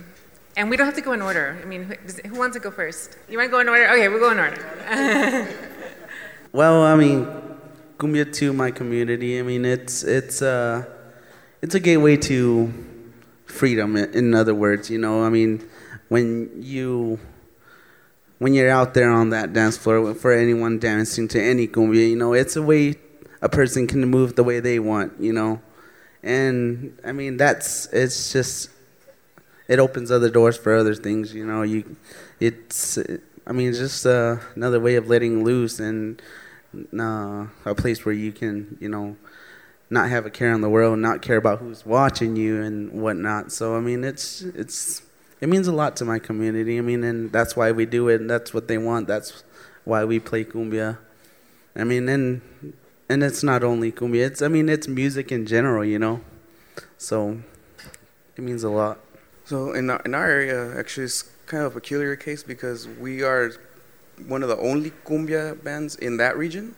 And 0.55 0.69
we 0.69 0.77
don't 0.77 0.85
have 0.85 0.95
to 0.95 1.01
go 1.01 1.13
in 1.13 1.21
order. 1.21 1.57
I 1.61 1.65
mean, 1.65 1.83
who, 1.83 2.29
who 2.29 2.37
wants 2.37 2.55
to 2.55 2.59
go 2.59 2.69
first? 2.69 3.17
You 3.27 3.37
want 3.37 3.47
to 3.47 3.51
go 3.51 3.59
in 3.59 3.69
order? 3.69 3.87
Okay, 3.89 4.07
we'll 4.07 4.19
go 4.19 4.31
in 4.31 4.39
order. 4.39 5.47
Well, 6.53 6.83
I 6.83 6.95
mean, 6.95 7.25
cumbia 7.97 8.31
to 8.35 8.53
my 8.53 8.69
community. 8.69 9.39
I 9.39 9.41
mean, 9.41 9.65
it's 9.65 10.03
it's 10.03 10.43
uh, 10.43 10.85
it's 11.63 11.73
a 11.73 11.79
gateway 11.79 12.15
to 12.29 12.71
freedom. 13.47 13.97
In 13.97 14.35
other 14.35 14.53
words, 14.53 14.87
you 14.87 14.99
know, 14.99 15.23
I 15.23 15.29
mean, 15.29 15.67
when 16.09 16.51
you 16.61 17.17
when 18.43 18.53
you're 18.53 18.69
out 18.69 18.93
there 18.93 19.09
on 19.09 19.29
that 19.29 19.53
dance 19.53 19.77
floor 19.77 20.13
for 20.13 20.33
anyone 20.33 20.77
dancing 20.77 21.29
to 21.29 21.41
any 21.41 21.65
cumbia, 21.65 22.09
you 22.09 22.17
know, 22.17 22.33
it's 22.33 22.57
a 22.57 22.61
way 22.61 22.95
a 23.41 23.47
person 23.47 23.87
can 23.87 24.01
move 24.05 24.35
the 24.35 24.43
way 24.43 24.59
they 24.59 24.79
want, 24.79 25.13
you 25.17 25.31
know, 25.31 25.61
and 26.21 26.99
I 27.05 27.13
mean 27.13 27.37
that's 27.37 27.85
it's 27.93 28.33
just 28.33 28.69
it 29.69 29.79
opens 29.79 30.11
other 30.11 30.29
doors 30.29 30.57
for 30.57 30.75
other 30.75 30.93
things, 30.93 31.33
you 31.33 31.45
know. 31.45 31.61
You, 31.61 31.95
it's 32.41 32.97
I 33.47 33.53
mean, 33.53 33.69
it's 33.69 33.77
just 33.77 34.05
uh, 34.05 34.35
another 34.55 34.81
way 34.81 34.95
of 34.95 35.07
letting 35.07 35.45
loose 35.45 35.79
and 35.79 36.21
uh, 36.99 37.45
a 37.63 37.73
place 37.75 38.03
where 38.03 38.13
you 38.13 38.33
can, 38.33 38.77
you 38.81 38.89
know, 38.89 39.15
not 39.89 40.09
have 40.09 40.25
a 40.25 40.29
care 40.29 40.51
in 40.51 40.59
the 40.59 40.69
world, 40.69 40.99
not 40.99 41.21
care 41.21 41.37
about 41.37 41.59
who's 41.59 41.85
watching 41.85 42.35
you 42.35 42.61
and 42.61 42.91
whatnot. 42.91 43.53
So 43.53 43.77
I 43.77 43.79
mean, 43.79 44.03
it's 44.03 44.41
it's 44.41 45.01
it 45.43 45.49
means 45.49 45.67
a 45.67 45.73
lot 45.73 45.97
to 45.97 46.05
my 46.05 46.19
community. 46.19 46.77
I 46.77 46.81
mean, 46.81 47.03
and 47.03 47.29
that's 47.29 47.53
why 47.53 47.73
we 47.73 47.85
do 47.85 48.07
it. 48.07 48.21
And 48.21 48.29
that's 48.29 48.53
what 48.53 48.69
they 48.69 48.77
want. 48.77 49.09
That's 49.09 49.43
why 49.83 50.05
we 50.05 50.17
play 50.17 50.45
cumbia. 50.45 50.99
I 51.75 51.83
mean, 51.83 52.07
and 52.07 52.41
and 53.09 53.21
it's 53.21 53.43
not 53.43 53.61
only 53.61 53.91
cumbia. 53.91 54.25
It's 54.25 54.41
I 54.41 54.47
mean, 54.47 54.69
it's 54.69 54.87
music 54.87 55.33
in 55.33 55.45
general. 55.45 55.83
You 55.83 55.99
know, 55.99 56.21
so 56.97 57.39
it 58.37 58.41
means 58.41 58.63
a 58.63 58.69
lot. 58.69 58.99
So 59.43 59.73
in 59.73 59.89
our, 59.89 60.01
in 60.05 60.15
our 60.15 60.29
area, 60.29 60.79
actually, 60.79 61.07
it's 61.07 61.23
kind 61.45 61.65
of 61.65 61.73
a 61.73 61.81
peculiar 61.81 62.15
case 62.15 62.41
because 62.41 62.87
we 62.87 63.21
are 63.21 63.51
one 64.25 64.43
of 64.43 64.47
the 64.47 64.57
only 64.59 64.91
cumbia 65.03 65.61
bands 65.61 65.97
in 65.97 66.15
that 66.23 66.37
region. 66.37 66.73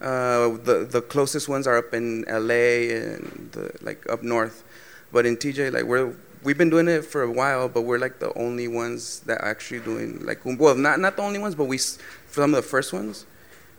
Uh, 0.00 0.58
the 0.64 0.88
the 0.90 1.02
closest 1.02 1.48
ones 1.48 1.68
are 1.68 1.78
up 1.78 1.94
in 1.94 2.22
LA 2.22 2.98
and 2.98 3.50
the, 3.52 3.70
like 3.80 4.04
up 4.10 4.24
north, 4.24 4.64
but 5.12 5.24
in 5.24 5.36
TJ, 5.36 5.72
like 5.72 5.84
we're 5.84 6.16
we've 6.42 6.58
been 6.58 6.70
doing 6.70 6.88
it 6.88 7.04
for 7.04 7.22
a 7.22 7.30
while, 7.30 7.68
but 7.68 7.82
we're 7.82 7.98
like 7.98 8.18
the 8.18 8.36
only 8.38 8.68
ones 8.68 9.20
that 9.20 9.40
are 9.40 9.48
actually 9.48 9.80
doing 9.80 10.24
like 10.24 10.40
well, 10.44 10.74
not 10.74 11.00
not 11.00 11.16
the 11.16 11.22
only 11.22 11.38
ones, 11.38 11.54
but 11.54 11.64
we 11.64 11.78
some 11.78 12.04
of 12.36 12.50
the 12.52 12.62
first 12.62 12.92
ones, 12.92 13.26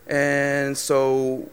and 0.06 0.76
so 0.76 1.48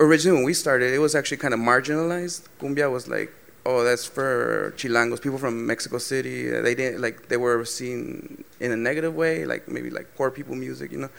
originally 0.00 0.38
when 0.38 0.44
we 0.44 0.54
started, 0.54 0.92
it 0.92 0.98
was 0.98 1.14
actually 1.14 1.38
kind 1.38 1.54
of 1.54 1.60
marginalized. 1.60 2.48
Cumbia 2.60 2.90
was 2.90 3.08
like 3.08 3.32
oh, 3.66 3.82
that's 3.82 4.06
for 4.06 4.72
Chilangos, 4.76 5.20
people 5.20 5.38
from 5.38 5.66
Mexico 5.66 5.98
City. 5.98 6.48
They 6.48 6.74
didn't 6.74 7.00
like 7.00 7.28
they 7.28 7.36
were 7.36 7.64
seen 7.64 8.44
in 8.60 8.70
a 8.72 8.76
negative 8.76 9.14
way, 9.14 9.44
like 9.44 9.68
maybe 9.68 9.90
like 9.90 10.14
poor 10.14 10.30
people 10.30 10.54
music, 10.54 10.92
you 10.92 10.98
know. 10.98 11.10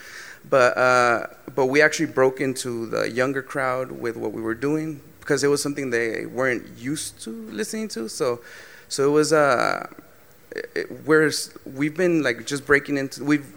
But 0.50 0.78
uh, 0.78 1.28
but 1.54 1.66
we 1.68 1.82
actually 1.82 2.08
broke 2.08 2.40
into 2.40 2.88
the 2.88 3.12
younger 3.12 3.42
crowd 3.42 3.92
with 3.92 4.16
what 4.16 4.32
we 4.32 4.42
were 4.42 4.56
doing 4.56 5.02
because 5.20 5.44
it 5.44 5.50
was 5.50 5.62
something 5.62 5.90
they 5.90 6.26
weren't 6.26 6.66
used 6.78 7.22
to 7.24 7.32
listening 7.52 7.90
to. 7.90 8.08
So 8.08 8.40
so 8.90 9.08
it 9.08 9.12
was 9.12 9.34
uh 9.34 9.88
it, 10.52 10.88
whereas 11.06 11.54
we've 11.66 11.96
been 11.96 12.24
like 12.24 12.46
just 12.46 12.66
breaking 12.66 12.98
into 12.98 13.24
we've 13.24 13.54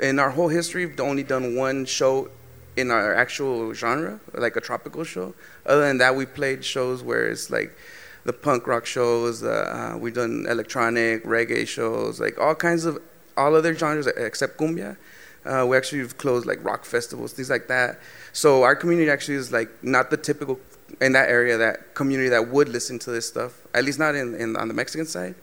in 0.00 0.18
our 0.18 0.30
whole 0.30 0.48
history 0.48 0.86
we've 0.86 1.00
only 1.00 1.22
done 1.22 1.56
one 1.56 1.84
show 1.84 2.28
in 2.76 2.90
our 2.90 3.14
actual 3.14 3.72
genre 3.72 4.20
like 4.34 4.56
a 4.56 4.60
tropical 4.60 5.04
show. 5.04 5.34
Other 5.66 5.82
than 5.82 5.98
that 5.98 6.16
we 6.16 6.26
played 6.26 6.64
shows 6.64 7.02
where 7.02 7.26
it's 7.26 7.50
like 7.50 7.76
the 8.24 8.32
punk 8.32 8.66
rock 8.66 8.86
shows 8.86 9.42
uh, 9.42 9.96
we've 9.98 10.14
done 10.14 10.46
electronic 10.48 11.24
reggae 11.24 11.66
shows 11.66 12.20
like 12.20 12.38
all 12.38 12.54
kinds 12.54 12.84
of 12.84 12.98
all 13.36 13.54
other 13.54 13.74
genres 13.74 14.06
except 14.06 14.58
cumbia. 14.58 14.96
Uh, 15.44 15.66
we 15.68 15.76
actually 15.76 15.98
have 15.98 16.16
closed 16.16 16.46
like 16.46 16.62
rock 16.64 16.84
festivals 16.84 17.32
things 17.32 17.50
like 17.50 17.68
that. 17.68 18.00
So 18.32 18.62
our 18.62 18.74
community 18.74 19.10
actually 19.10 19.36
is 19.36 19.52
like 19.52 19.70
not 19.82 20.10
the 20.10 20.16
typical 20.16 20.58
in 21.00 21.12
that 21.12 21.28
area 21.28 21.56
that 21.56 21.94
community 21.94 22.28
that 22.28 22.48
would 22.48 22.68
listen 22.68 22.98
to 22.98 23.10
this 23.10 23.26
stuff 23.26 23.66
at 23.74 23.84
least 23.84 23.98
not 23.98 24.14
in, 24.14 24.34
in 24.34 24.56
on 24.56 24.68
the 24.68 24.74
mexican 24.74 25.06
side 25.06 25.34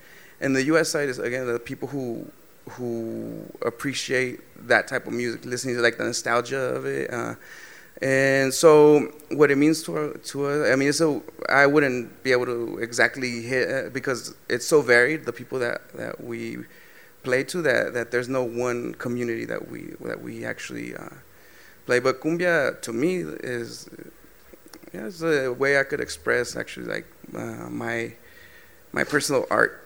and 0.41 0.55
the 0.55 0.63
U.S. 0.63 0.89
side 0.89 1.07
is 1.07 1.19
again 1.19 1.45
the 1.45 1.59
people 1.59 1.87
who 1.87 2.29
who 2.71 3.45
appreciate 3.65 4.39
that 4.67 4.87
type 4.87 5.07
of 5.07 5.13
music, 5.13 5.45
listening 5.45 5.75
to 5.75 5.81
like 5.81 5.97
the 5.97 6.03
nostalgia 6.03 6.59
of 6.59 6.85
it. 6.85 7.11
Uh, 7.11 7.35
and 8.01 8.53
so, 8.53 9.11
what 9.29 9.51
it 9.51 9.57
means 9.57 9.83
to 9.83 10.19
to 10.23 10.45
us, 10.47 10.71
I 10.71 10.75
mean, 10.75 10.91
so 10.93 11.23
I 11.47 11.67
wouldn't 11.67 12.23
be 12.23 12.31
able 12.31 12.45
to 12.45 12.79
exactly 12.79 13.43
hit 13.43 13.69
uh, 13.69 13.89
because 13.89 14.33
it's 14.49 14.65
so 14.65 14.81
varied. 14.81 15.25
The 15.25 15.33
people 15.33 15.59
that 15.59 15.93
that 15.93 16.23
we 16.23 16.57
play 17.21 17.43
to 17.43 17.61
that 17.61 17.93
that 17.93 18.09
there's 18.09 18.29
no 18.29 18.43
one 18.43 18.95
community 18.95 19.45
that 19.45 19.69
we 19.69 19.93
that 20.01 20.21
we 20.23 20.43
actually 20.43 20.95
uh, 20.95 21.09
play. 21.85 21.99
But 21.99 22.19
cumbia 22.21 22.81
to 22.81 22.93
me 22.93 23.17
is 23.17 23.87
yeah, 24.93 25.07
it's 25.07 25.21
a 25.21 25.49
way 25.49 25.79
I 25.79 25.83
could 25.83 25.99
express 25.99 26.55
actually 26.55 26.87
like 26.87 27.05
uh, 27.35 27.69
my 27.69 28.13
my 28.91 29.03
personal 29.03 29.45
art 29.49 29.81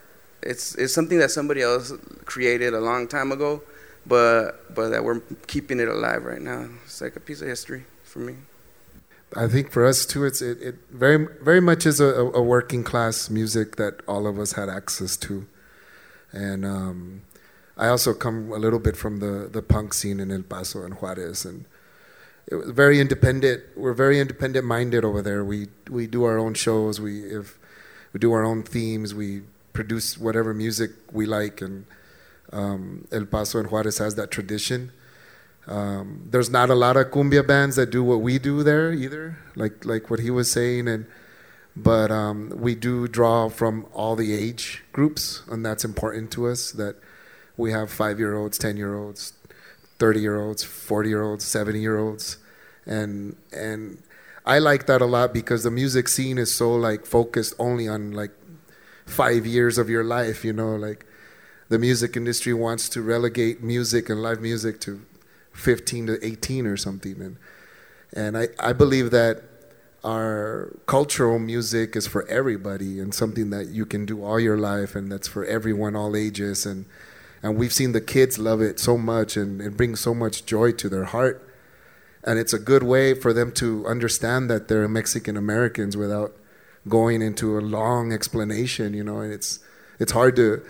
it's 0.46 0.76
it's 0.76 0.94
something 0.94 1.18
that 1.20 1.32
somebody 1.32 1.62
else 1.62 1.92
created 2.26 2.74
a 2.74 2.80
long 2.80 3.08
time 3.08 3.32
ago, 3.32 3.64
but 4.06 4.74
but 4.74 4.90
that 4.90 5.04
we're 5.04 5.22
keeping 5.48 5.80
it 5.80 5.88
alive 5.88 6.24
right 6.24 6.42
now. 6.42 6.70
It's 6.86 7.02
like 7.02 7.16
a 7.16 7.20
piece 7.20 7.42
of 7.42 7.48
history 7.48 7.86
for 8.04 8.20
me. 8.20 8.36
I 9.36 9.48
think 9.48 9.72
for 9.72 9.86
us 9.86 10.06
too, 10.06 10.24
it's 10.24 10.42
it, 10.42 10.62
it 10.62 10.76
very 10.92 11.28
very 11.42 11.60
much 11.60 11.86
is 11.86 12.00
a, 12.00 12.06
a, 12.06 12.42
working 12.42 12.84
class 12.84 13.30
music 13.30 13.76
that 13.76 14.02
all 14.08 14.28
of 14.28 14.40
us 14.40 14.54
had 14.54 14.70
access 14.70 15.18
to, 15.18 15.48
and 16.32 16.64
um, 16.64 17.24
I 17.76 17.88
also 17.88 18.14
come 18.14 18.52
a 18.52 18.58
little 18.58 18.80
bit 18.80 18.96
from 18.96 19.20
the 19.20 19.50
the 19.52 19.64
punk 19.64 19.94
scene 19.94 20.20
in 20.20 20.32
El 20.32 20.44
Paso 20.44 20.84
and 20.84 20.94
Juarez, 20.94 21.44
and 21.44 21.66
very 22.52 23.00
independent. 23.00 23.64
We're 23.76 23.94
very 23.94 24.20
independent 24.20 24.66
minded 24.66 25.04
over 25.04 25.22
there. 25.22 25.44
We 25.44 25.68
we 25.90 26.08
do 26.08 26.24
our 26.24 26.38
own 26.38 26.54
shows. 26.54 27.02
We 27.02 27.22
if 27.22 27.58
we 28.14 28.20
do 28.20 28.32
our 28.34 28.44
own 28.44 28.64
themes. 28.64 29.14
We 29.14 29.42
produce 29.74 30.18
whatever 30.18 30.54
music 30.54 30.92
we 31.12 31.26
like, 31.26 31.62
and 31.62 31.86
um, 32.52 33.08
El 33.12 33.26
Paso 33.26 33.60
and 33.60 33.70
Juarez 33.70 33.98
has 33.98 34.16
that 34.16 34.32
tradition. 34.32 34.92
Um, 35.68 36.28
there's 36.30 36.50
not 36.50 36.70
a 36.70 36.76
lot 36.76 36.96
of 36.96 37.08
cumbia 37.08 37.46
bands 37.46 37.76
that 37.76 37.90
do 37.90 38.04
what 38.04 38.22
we 38.22 38.38
do 38.38 38.64
there 38.64 38.94
either, 38.94 39.38
like 39.56 39.84
like 39.84 40.10
what 40.10 40.20
he 40.20 40.30
was 40.30 40.52
saying, 40.52 40.88
and 40.88 41.08
but 41.76 42.12
um, 42.12 42.54
we 42.56 42.76
do 42.76 43.08
draw 43.08 43.50
from 43.50 43.88
all 43.92 44.16
the 44.16 44.34
age 44.34 44.84
groups, 44.94 45.42
and 45.50 45.66
that's 45.66 45.84
important 45.84 46.32
to 46.32 46.48
us. 46.48 46.72
That 46.72 46.96
we 47.58 47.72
have 47.72 47.92
five 47.92 48.20
year 48.20 48.36
olds, 48.36 48.58
ten 48.58 48.78
year 48.78 48.96
olds, 48.96 49.34
thirty 50.00 50.22
year 50.22 50.40
olds, 50.40 50.64
forty 50.64 51.10
year 51.10 51.24
olds, 51.24 51.46
seventy 51.46 51.80
year 51.80 51.98
olds, 51.98 52.38
and 52.86 53.36
and 53.52 54.02
I 54.46 54.60
like 54.60 54.86
that 54.86 55.02
a 55.02 55.06
lot 55.06 55.34
because 55.34 55.64
the 55.64 55.72
music 55.72 56.08
scene 56.08 56.38
is 56.38 56.54
so 56.54 56.76
like 56.76 57.06
focused 57.06 57.56
only 57.58 57.88
on 57.88 58.12
like 58.12 58.32
five 59.06 59.46
years 59.46 59.78
of 59.78 59.90
your 59.90 60.04
life, 60.04 60.46
you 60.46 60.54
know, 60.54 60.76
like 60.76 61.06
the 61.70 61.80
music 61.80 62.16
industry 62.16 62.54
wants 62.54 62.88
to 62.90 63.02
relegate 63.02 63.64
music 63.64 64.10
and 64.10 64.22
live 64.22 64.42
music 64.42 64.80
to 64.82 65.02
15 65.54 66.08
to 66.08 66.26
18 66.26 66.68
or 66.68 66.78
something. 66.78 67.22
And, 67.22 67.38
and 68.14 68.38
I, 68.38 68.50
I 68.60 68.74
believe 68.74 69.10
that 69.12 69.44
our 70.04 70.78
cultural 70.86 71.40
music 71.40 71.96
is 71.96 72.06
for 72.06 72.28
everybody 72.28 73.00
and 73.00 73.16
something 73.16 73.50
that 73.50 73.70
you 73.70 73.88
can 73.88 74.06
do 74.06 74.24
all 74.24 74.40
your 74.40 74.58
life 74.58 74.96
and 74.96 75.12
that's 75.12 75.28
for 75.28 75.44
everyone, 75.46 75.96
all 75.96 76.16
ages. 76.16 76.68
And, 76.68 76.86
and 77.44 77.58
we've 77.58 77.74
seen 77.74 77.92
the 77.92 78.02
kids 78.02 78.40
love 78.40 78.62
it 78.62 78.80
so 78.80 78.98
much 78.98 79.38
and 79.38 79.62
it 79.62 79.78
brings 79.78 80.00
so 80.00 80.14
much 80.14 80.46
joy 80.46 80.72
to 80.74 80.90
their 80.90 81.06
heart. 81.06 81.48
And 82.24 82.40
it's 82.40 82.54
a 82.54 82.60
good 82.60 82.84
way 82.84 83.14
for 83.14 83.34
them 83.34 83.52
to 83.54 83.86
understand 83.86 84.50
that 84.50 84.68
they're 84.68 84.88
Mexican 84.88 85.38
Americans 85.38 85.96
without 85.96 86.36
going 86.88 87.22
into 87.22 87.58
a 87.58 87.62
long 87.62 88.12
explanation, 88.12 88.94
you 88.94 89.04
know, 89.04 89.20
and 89.20 89.32
it's 89.32 89.60
it's 90.00 90.12
hard 90.12 90.36
to 90.38 90.62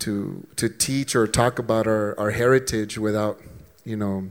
to 0.00 0.46
to 0.56 0.68
teach 0.68 1.16
or 1.16 1.26
talk 1.26 1.58
about 1.58 1.86
our, 1.86 2.18
our 2.18 2.30
heritage 2.30 2.98
without, 2.98 3.40
you 3.84 3.96
know, 3.96 4.30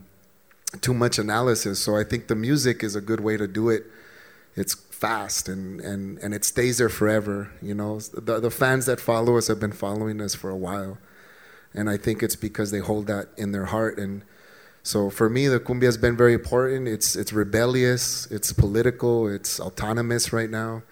too 0.82 0.94
much 0.94 1.18
analysis. 1.18 1.80
So 1.80 1.96
I 1.96 2.04
think 2.04 2.28
the 2.28 2.36
music 2.36 2.84
is 2.84 2.96
a 2.96 3.02
good 3.02 3.20
way 3.20 3.38
to 3.38 3.48
do 3.48 3.70
it. 3.70 3.86
It's 4.56 4.74
fast 4.74 5.48
and, 5.48 5.80
and, 5.82 6.18
and 6.20 6.34
it 6.34 6.44
stays 6.46 6.78
there 6.78 6.90
forever. 6.90 7.52
You 7.62 7.74
know, 7.74 8.00
the, 8.00 8.40
the 8.40 8.52
fans 8.52 8.86
that 8.86 9.00
follow 9.00 9.38
us 9.38 9.48
have 9.48 9.60
been 9.60 9.72
following 9.72 10.22
us 10.22 10.36
for 10.36 10.50
a 10.50 10.58
while. 10.58 10.98
And 11.74 11.90
I 11.90 11.98
think 11.98 12.24
it's 12.24 12.36
because 12.36 12.72
they 12.72 12.80
hold 12.80 13.08
that 13.08 13.30
in 13.38 13.52
their 13.52 13.66
heart. 13.66 13.98
And 13.98 14.24
so 14.84 15.10
for 15.10 15.30
me, 15.30 15.48
the 15.48 15.60
cumbia 15.60 15.84
has 15.84 15.98
been 15.98 16.18
very 16.18 16.34
important. 16.34 16.88
It's, 16.88 17.16
it's 17.16 17.32
rebellious, 17.32 18.26
it's 18.32 18.52
political, 18.52 19.28
it's 19.28 19.60
autonomous 19.60 20.34
right 20.34 20.50
now. 20.50 20.84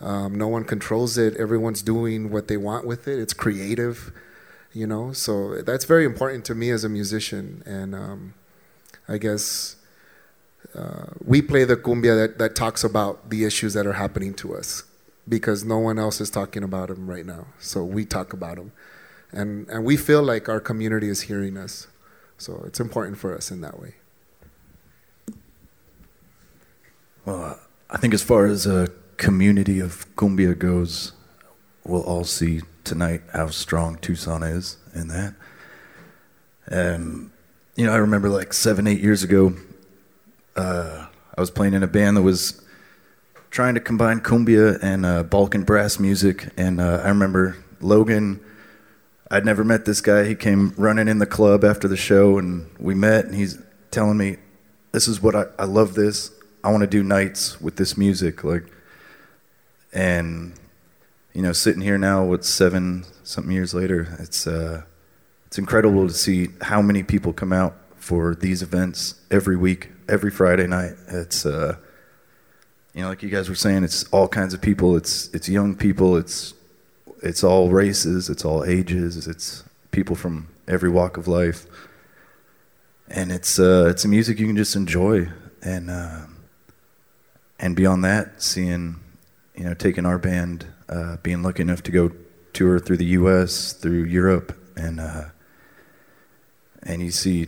Um, 0.00 0.34
no 0.36 0.48
one 0.48 0.64
controls 0.64 1.18
it. 1.18 1.36
Everyone's 1.36 1.82
doing 1.82 2.30
what 2.30 2.48
they 2.48 2.56
want 2.56 2.86
with 2.86 3.06
it. 3.06 3.18
It's 3.18 3.34
creative, 3.34 4.12
you 4.72 4.86
know. 4.86 5.12
So 5.12 5.60
that's 5.62 5.84
very 5.84 6.04
important 6.04 6.44
to 6.46 6.54
me 6.54 6.70
as 6.70 6.84
a 6.84 6.88
musician. 6.88 7.62
And 7.66 7.94
um, 7.94 8.34
I 9.06 9.18
guess 9.18 9.76
uh, 10.74 11.06
we 11.24 11.42
play 11.42 11.64
the 11.64 11.76
cumbia 11.76 12.16
that, 12.16 12.38
that 12.38 12.54
talks 12.54 12.82
about 12.82 13.28
the 13.28 13.44
issues 13.44 13.74
that 13.74 13.86
are 13.86 13.94
happening 13.94 14.34
to 14.34 14.56
us 14.56 14.84
because 15.28 15.64
no 15.64 15.78
one 15.78 15.98
else 15.98 16.20
is 16.20 16.30
talking 16.30 16.62
about 16.62 16.88
them 16.88 17.08
right 17.08 17.26
now. 17.26 17.46
So 17.58 17.84
we 17.84 18.04
talk 18.04 18.32
about 18.32 18.56
them. 18.56 18.72
And, 19.32 19.68
and 19.68 19.84
we 19.84 19.96
feel 19.96 20.22
like 20.22 20.48
our 20.48 20.60
community 20.60 21.08
is 21.08 21.22
hearing 21.22 21.56
us. 21.56 21.86
So 22.38 22.62
it's 22.66 22.80
important 22.80 23.18
for 23.18 23.36
us 23.36 23.50
in 23.50 23.60
that 23.60 23.78
way. 23.78 23.94
Well, 27.24 27.60
I 27.88 27.98
think 27.98 28.14
as 28.14 28.22
far 28.22 28.46
as 28.46 28.66
a 28.66 28.88
community 29.18 29.78
of 29.78 30.06
cumbia 30.16 30.58
goes, 30.58 31.12
we'll 31.84 32.02
all 32.02 32.24
see 32.24 32.62
tonight 32.84 33.22
how 33.32 33.48
strong 33.48 33.98
Tucson 33.98 34.42
is 34.42 34.78
in 34.94 35.08
that. 35.08 35.34
And, 36.66 37.30
you 37.76 37.84
know, 37.84 37.92
I 37.92 37.96
remember 37.96 38.28
like 38.28 38.52
seven, 38.52 38.86
eight 38.86 39.00
years 39.00 39.22
ago, 39.22 39.54
uh, 40.56 41.06
I 41.36 41.40
was 41.40 41.50
playing 41.50 41.74
in 41.74 41.82
a 41.82 41.86
band 41.86 42.16
that 42.16 42.22
was 42.22 42.62
trying 43.50 43.74
to 43.74 43.80
combine 43.80 44.20
cumbia 44.20 44.78
and 44.82 45.04
uh, 45.04 45.22
Balkan 45.22 45.64
brass 45.64 45.98
music. 45.98 46.48
And 46.56 46.80
uh, 46.80 47.02
I 47.04 47.08
remember 47.08 47.56
Logan, 47.80 48.40
I'd 49.30 49.44
never 49.44 49.62
met 49.62 49.84
this 49.84 50.00
guy. 50.00 50.24
He 50.24 50.34
came 50.34 50.74
running 50.76 51.06
in 51.06 51.18
the 51.18 51.26
club 51.26 51.64
after 51.64 51.86
the 51.86 51.96
show, 51.96 52.36
and 52.38 52.68
we 52.80 52.94
met, 52.94 53.26
and 53.26 53.34
he's 53.34 53.58
telling 53.90 54.16
me, 54.16 54.36
This 54.92 55.06
is 55.06 55.22
what 55.22 55.36
I, 55.36 55.44
I 55.58 55.64
love 55.64 55.94
this. 55.94 56.32
I 56.64 56.70
want 56.70 56.82
to 56.82 56.88
do 56.88 57.02
nights 57.02 57.60
with 57.60 57.76
this 57.76 57.96
music. 57.96 58.42
Like, 58.42 58.64
and 59.92 60.54
you 61.32 61.42
know, 61.42 61.52
sitting 61.52 61.80
here 61.80 61.96
now, 61.96 62.24
what 62.24 62.44
seven 62.44 63.04
something 63.22 63.52
years 63.52 63.72
later, 63.72 64.16
it's 64.18 64.46
uh, 64.46 64.82
it's 65.46 65.58
incredible 65.58 66.08
to 66.08 66.12
see 66.12 66.48
how 66.62 66.82
many 66.82 67.04
people 67.04 67.32
come 67.32 67.52
out 67.52 67.76
for 67.96 68.34
these 68.34 68.62
events 68.62 69.14
every 69.30 69.56
week, 69.56 69.90
every 70.08 70.30
Friday 70.30 70.66
night. 70.66 70.94
It's 71.08 71.46
uh, 71.46 71.76
you 72.94 73.02
know, 73.02 73.08
like 73.08 73.22
you 73.22 73.28
guys 73.28 73.48
were 73.48 73.54
saying, 73.54 73.84
it's 73.84 74.04
all 74.10 74.26
kinds 74.26 74.54
of 74.54 74.60
people. 74.60 74.96
It's 74.96 75.28
it's 75.32 75.48
young 75.48 75.76
people. 75.76 76.16
It's 76.16 76.52
it's 77.22 77.44
all 77.44 77.70
races. 77.70 78.28
It's 78.28 78.44
all 78.44 78.64
ages. 78.64 79.26
It's 79.26 79.64
people 79.90 80.16
from 80.16 80.48
every 80.66 80.90
walk 80.90 81.16
of 81.16 81.28
life, 81.28 81.66
and 83.08 83.30
it's 83.30 83.58
uh, 83.58 83.88
it's 83.90 84.04
a 84.04 84.08
music 84.08 84.38
you 84.38 84.46
can 84.46 84.56
just 84.56 84.76
enjoy 84.76 85.28
and 85.62 85.90
uh, 85.90 86.26
and 87.58 87.76
beyond 87.76 88.04
that, 88.04 88.42
seeing 88.42 88.96
you 89.54 89.64
know, 89.64 89.74
taking 89.74 90.06
our 90.06 90.18
band, 90.18 90.66
uh, 90.88 91.18
being 91.22 91.42
lucky 91.42 91.62
enough 91.62 91.82
to 91.82 91.90
go 91.90 92.10
tour 92.54 92.78
through 92.78 92.96
the 92.96 93.04
U.S., 93.04 93.74
through 93.74 94.04
Europe, 94.04 94.56
and 94.74 94.98
uh, 94.98 95.24
and 96.82 97.02
you 97.02 97.10
see, 97.10 97.46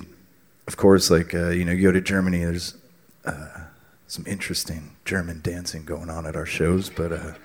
of 0.66 0.76
course, 0.76 1.11
like 1.11 1.35
uh, 1.35 1.48
you 1.48 1.64
know, 1.64 1.72
you 1.72 1.82
go 1.82 1.92
to 1.92 2.02
Germany. 2.02 2.44
There's 2.44 2.76
uh, 3.24 3.62
some 4.08 4.26
interesting 4.26 4.96
German 5.06 5.40
dancing 5.42 5.85
going 5.87 6.11
on 6.11 6.26
at 6.26 6.37
our 6.37 6.44
shows, 6.44 6.90
but 6.90 7.38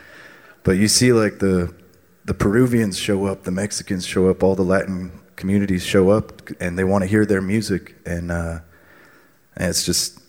but 0.64 0.74
you 0.74 0.90
see 0.90 1.14
like 1.14 1.40
the 1.40 1.74
the 2.28 2.36
Peruvians 2.36 3.00
show 3.00 3.26
up, 3.26 3.44
the 3.44 3.52
Mexicans 3.52 4.06
show 4.06 4.30
up, 4.30 4.44
all 4.44 4.56
the 4.56 4.64
Latin 4.64 5.12
communities 5.36 5.84
show 5.84 6.12
up, 6.12 6.50
and 6.62 6.78
they 6.78 6.84
want 6.84 7.04
to 7.04 7.08
hear 7.08 7.26
their 7.26 7.42
music, 7.42 7.96
and, 8.06 8.32
uh, 8.32 8.60
and 9.56 9.70
it's 9.70 9.84
just 9.84 10.20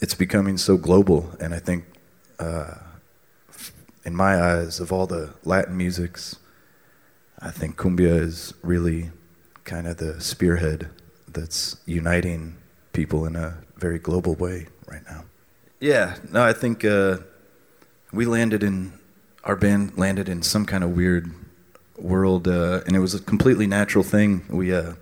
it's 0.00 0.14
becoming 0.14 0.58
so 0.58 0.76
global, 0.76 1.32
and 1.40 1.54
I 1.54 1.60
think 1.60 1.84
in 4.08 4.16
my 4.16 4.42
eyes, 4.42 4.80
of 4.80 4.90
all 4.90 5.06
the 5.06 5.34
Latin 5.44 5.76
musics, 5.76 6.36
I 7.40 7.50
think 7.50 7.76
cumbia 7.76 8.18
is 8.18 8.54
really 8.62 9.10
kind 9.64 9.86
of 9.86 9.98
the 9.98 10.18
spearhead 10.18 10.88
that's 11.30 11.76
uniting 11.84 12.56
people 12.94 13.26
in 13.26 13.36
a 13.36 13.58
very 13.76 13.98
global 13.98 14.34
way 14.34 14.66
right 14.86 15.02
now. 15.06 15.24
Yeah, 15.78 16.16
no, 16.32 16.42
I 16.42 16.54
think 16.54 16.86
uh, 16.86 17.18
we 18.12 18.24
landed 18.24 18.62
in 18.62 18.97
our 19.48 19.56
band 19.56 19.96
landed 19.96 20.28
in 20.28 20.42
some 20.42 20.66
kind 20.66 20.84
of 20.84 20.90
weird 20.90 21.32
world, 21.96 22.46
uh, 22.46 22.82
and 22.86 22.94
it 22.94 22.98
was 22.98 23.14
a 23.14 23.18
completely 23.18 23.66
natural 23.66 24.04
thing. 24.04 24.44
We, 24.50 24.74
uh, 24.74 24.92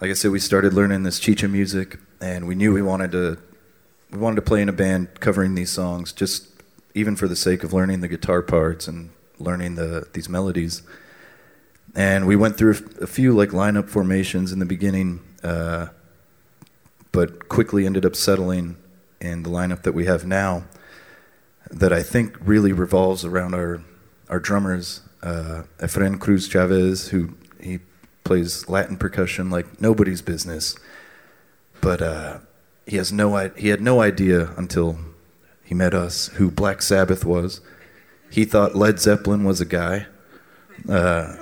like 0.00 0.10
I 0.10 0.14
said, 0.14 0.30
we 0.30 0.38
started 0.38 0.72
learning 0.72 1.02
this 1.02 1.20
chicha 1.20 1.46
music, 1.46 1.98
and 2.22 2.48
we 2.48 2.54
knew 2.54 2.72
we 2.72 2.80
wanted 2.80 3.12
to 3.12 3.38
we 4.10 4.18
wanted 4.18 4.36
to 4.36 4.42
play 4.42 4.62
in 4.62 4.68
a 4.68 4.72
band 4.72 5.20
covering 5.20 5.54
these 5.54 5.70
songs, 5.70 6.12
just 6.12 6.48
even 6.94 7.14
for 7.14 7.28
the 7.28 7.36
sake 7.36 7.62
of 7.62 7.72
learning 7.72 8.00
the 8.00 8.08
guitar 8.08 8.42
parts 8.42 8.88
and 8.88 9.10
learning 9.38 9.74
the 9.74 10.08
these 10.14 10.30
melodies. 10.30 10.82
And 11.94 12.26
we 12.26 12.34
went 12.34 12.56
through 12.56 12.76
a 13.02 13.06
few 13.06 13.34
like 13.34 13.50
lineup 13.50 13.90
formations 13.90 14.52
in 14.52 14.58
the 14.58 14.64
beginning, 14.64 15.20
uh, 15.44 15.88
but 17.12 17.50
quickly 17.50 17.84
ended 17.84 18.06
up 18.06 18.16
settling 18.16 18.76
in 19.20 19.42
the 19.42 19.50
lineup 19.50 19.82
that 19.82 19.92
we 19.92 20.06
have 20.06 20.24
now. 20.24 20.64
That 21.70 21.92
I 21.92 22.02
think 22.02 22.36
really 22.40 22.72
revolves 22.72 23.24
around 23.24 23.54
our 23.54 23.82
our 24.28 24.40
drummers, 24.40 25.00
uh, 25.22 25.62
Efren 25.78 26.18
Cruz 26.18 26.48
Chavez, 26.48 27.08
who 27.08 27.34
he 27.60 27.80
plays 28.24 28.68
Latin 28.68 28.96
percussion 28.96 29.50
like 29.50 29.80
nobody's 29.80 30.22
business, 30.22 30.76
but 31.80 32.00
uh, 32.02 32.38
he 32.86 32.96
has 32.96 33.12
no 33.12 33.36
he 33.56 33.68
had 33.68 33.80
no 33.80 34.00
idea 34.00 34.52
until 34.56 34.98
he 35.62 35.74
met 35.74 35.94
us 35.94 36.28
who 36.34 36.50
Black 36.50 36.82
Sabbath 36.82 37.24
was. 37.24 37.60
He 38.30 38.44
thought 38.44 38.74
Led 38.74 38.98
Zeppelin 38.98 39.44
was 39.44 39.60
a 39.60 39.66
guy. 39.66 40.06
Uh, 40.88 41.36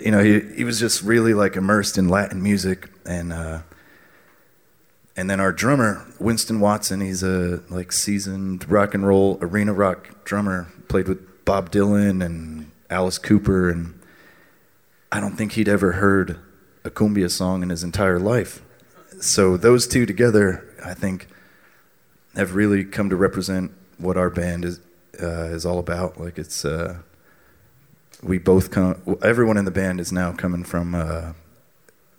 you 0.00 0.10
know, 0.10 0.22
he 0.22 0.40
he 0.54 0.64
was 0.64 0.78
just 0.78 1.02
really 1.02 1.34
like 1.34 1.56
immersed 1.56 1.98
in 1.98 2.08
Latin 2.08 2.42
music, 2.42 2.88
and 3.04 3.32
uh, 3.32 3.62
and 5.16 5.30
then 5.30 5.40
our 5.40 5.52
drummer 5.52 6.06
Winston 6.18 6.60
Watson, 6.60 7.00
he's 7.00 7.22
a 7.22 7.62
like 7.70 7.92
seasoned 7.92 8.68
rock 8.70 8.94
and 8.94 9.06
roll 9.06 9.38
arena 9.40 9.72
rock 9.72 10.24
drummer. 10.24 10.68
Played 10.88 11.08
with 11.08 11.44
Bob 11.44 11.70
Dylan 11.70 12.24
and 12.24 12.70
Alice 12.90 13.18
Cooper, 13.18 13.70
and 13.70 13.98
I 15.10 15.20
don't 15.20 15.36
think 15.36 15.52
he'd 15.52 15.68
ever 15.68 15.92
heard 15.92 16.38
a 16.84 16.90
cumbia 16.90 17.30
song 17.30 17.62
in 17.62 17.70
his 17.70 17.82
entire 17.82 18.18
life. 18.18 18.62
So 19.20 19.56
those 19.56 19.86
two 19.86 20.06
together, 20.06 20.64
I 20.84 20.94
think, 20.94 21.28
have 22.36 22.54
really 22.54 22.84
come 22.84 23.08
to 23.10 23.16
represent 23.16 23.72
what 23.98 24.16
our 24.16 24.30
band 24.30 24.64
is 24.64 24.80
uh, 25.22 25.44
is 25.44 25.64
all 25.64 25.78
about. 25.78 26.20
Like 26.20 26.38
it's. 26.38 26.64
Uh, 26.64 26.98
we 28.22 28.38
both 28.38 28.70
come. 28.70 29.18
Everyone 29.22 29.56
in 29.56 29.64
the 29.64 29.70
band 29.70 30.00
is 30.00 30.10
now 30.10 30.32
coming 30.32 30.64
from 30.64 30.94
uh, 30.94 31.32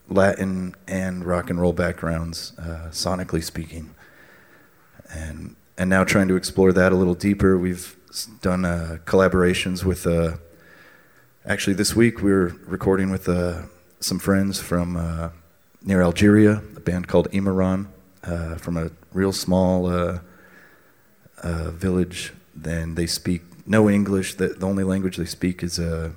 Latin 0.10 0.76
and 0.88 1.26
rock 1.26 1.50
and 1.50 1.60
roll 1.60 1.74
backgrounds, 1.74 2.54
uh, 2.60 2.89
sonically 2.91 3.44
speaking, 3.44 3.96
and 5.10 5.56
and 5.78 5.89
now 5.89 6.04
trying 6.04 6.28
to 6.28 6.36
explore 6.36 6.72
that 6.74 6.91
a 6.91 6.96
little 6.96 7.15
deeper. 7.15 7.58
We've 7.58 7.96
done 8.41 8.65
uh, 8.65 8.98
collaborations 9.06 9.84
with. 9.84 10.06
Uh, 10.06 10.38
actually, 11.46 11.74
this 11.74 11.96
week 11.96 12.22
we 12.22 12.32
are 12.32 12.48
recording 12.65 13.10
with 13.10 13.28
uh, 13.28 13.63
some 14.00 14.20
friends 14.20 14.60
from 14.60 14.96
uh, 14.96 15.30
near 15.84 16.02
Algeria, 16.02 16.62
a 16.76 16.80
band 16.80 17.08
called 17.08 17.30
Imarhan, 17.32 17.88
from 18.60 18.78
a 18.78 18.91
real 19.12 19.32
small 19.32 20.20
village. 21.44 22.34
Then 22.56 22.96
they 22.96 23.08
speak 23.08 23.41
no 23.65 23.89
English. 23.89 24.36
The, 24.36 24.50
the 24.50 24.65
only 24.65 24.84
language 24.84 25.18
they 25.18 25.26
speak 25.26 25.63
is 25.63 25.80
a 25.80 26.13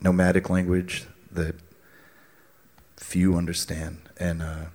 nomadic 0.00 0.50
language 0.50 1.04
that 1.32 1.54
few 3.08 3.36
understand. 3.36 3.98
And, 4.18 4.42
uh, 4.42 4.66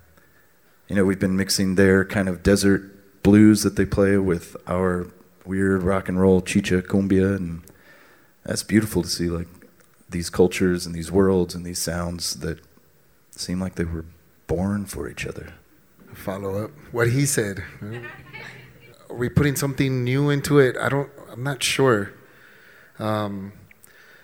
you 0.88 0.96
know, 0.96 1.04
we've 1.04 1.20
been 1.20 1.36
mixing 1.36 1.76
their 1.76 2.04
kind 2.04 2.28
of 2.28 2.42
desert 2.42 3.22
blues 3.22 3.62
that 3.62 3.76
they 3.76 3.86
play 3.86 4.18
with 4.18 4.56
our 4.66 5.06
weird 5.46 5.84
rock 5.84 6.08
and 6.08 6.20
roll 6.20 6.40
chicha 6.40 6.82
cumbia. 6.82 7.36
And 7.36 7.62
that's 8.44 8.64
beautiful 8.64 9.02
to 9.02 9.08
see, 9.08 9.28
like, 9.28 9.46
these 10.10 10.30
cultures 10.30 10.84
and 10.84 10.94
these 10.94 11.12
worlds 11.12 11.54
and 11.54 11.64
these 11.64 11.78
sounds 11.78 12.34
that 12.40 12.58
seem 13.30 13.60
like 13.60 13.76
they 13.76 13.84
were 13.84 14.04
born 14.46 14.84
for 14.84 15.08
each 15.08 15.26
other. 15.26 15.54
Follow 16.12 16.64
up 16.64 16.70
what 16.92 17.10
he 17.10 17.26
said. 17.26 17.62
Are 19.10 19.16
we 19.16 19.28
putting 19.28 19.56
something 19.56 20.04
new 20.04 20.30
into 20.30 20.58
it? 20.58 20.76
I 20.76 20.88
don't. 20.88 21.10
I'm 21.30 21.42
not 21.42 21.62
sure. 21.62 22.12
Um, 22.98 23.52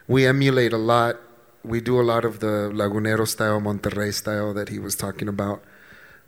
we 0.06 0.26
emulate 0.26 0.72
a 0.72 0.78
lot. 0.78 1.16
We 1.62 1.80
do 1.80 2.00
a 2.00 2.02
lot 2.02 2.24
of 2.24 2.40
the 2.40 2.70
Lagunero 2.72 3.26
style, 3.26 3.60
Monterrey 3.60 4.12
style 4.14 4.54
that 4.54 4.68
he 4.68 4.78
was 4.78 4.96
talking 4.96 5.28
about. 5.28 5.62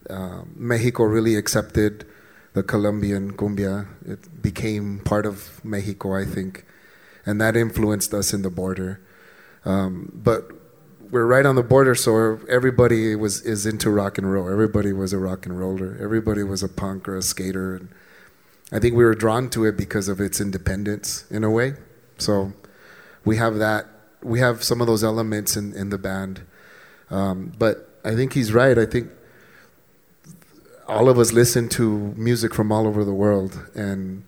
Uh, 0.08 0.42
Mexico 0.54 1.04
really 1.04 1.36
accepted 1.36 2.04
the 2.52 2.62
Colombian 2.62 3.32
cumbia. 3.32 3.86
It 4.06 4.42
became 4.42 4.98
part 5.00 5.24
of 5.24 5.64
Mexico, 5.64 6.14
I 6.14 6.24
think, 6.24 6.66
and 7.24 7.40
that 7.40 7.56
influenced 7.56 8.12
us 8.12 8.34
in 8.34 8.42
the 8.42 8.50
border. 8.50 9.00
Um, 9.64 10.12
but 10.14 10.50
we're 11.10 11.26
right 11.26 11.46
on 11.46 11.54
the 11.54 11.62
border, 11.62 11.94
so 11.94 12.40
everybody 12.48 13.14
was 13.14 13.42
is 13.42 13.66
into 13.66 13.90
rock 13.90 14.18
and 14.18 14.32
roll. 14.32 14.50
Everybody 14.50 14.92
was 14.92 15.12
a 15.12 15.18
rock 15.18 15.46
and 15.46 15.58
roller. 15.58 15.96
Everybody 16.00 16.42
was 16.42 16.62
a 16.62 16.68
punk 16.68 17.08
or 17.08 17.16
a 17.16 17.22
skater. 17.22 17.76
And, 17.76 17.88
I 18.72 18.78
think 18.78 18.96
we 18.96 19.04
were 19.04 19.14
drawn 19.14 19.50
to 19.50 19.66
it 19.66 19.76
because 19.76 20.08
of 20.08 20.18
its 20.18 20.40
independence 20.40 21.26
in 21.30 21.44
a 21.44 21.50
way. 21.50 21.74
So 22.16 22.54
we 23.24 23.36
have 23.36 23.56
that. 23.56 23.86
We 24.22 24.40
have 24.40 24.62
some 24.62 24.80
of 24.80 24.86
those 24.86 25.04
elements 25.04 25.56
in, 25.56 25.72
in 25.74 25.90
the 25.90 25.98
band. 25.98 26.42
Um, 27.10 27.52
but 27.58 27.88
I 28.04 28.14
think 28.14 28.32
he's 28.32 28.52
right. 28.52 28.78
I 28.78 28.86
think 28.86 29.10
all 30.88 31.08
of 31.08 31.18
us 31.18 31.32
listen 31.32 31.68
to 31.70 32.14
music 32.16 32.54
from 32.54 32.72
all 32.72 32.86
over 32.86 33.04
the 33.04 33.14
world. 33.14 33.60
And 33.74 34.24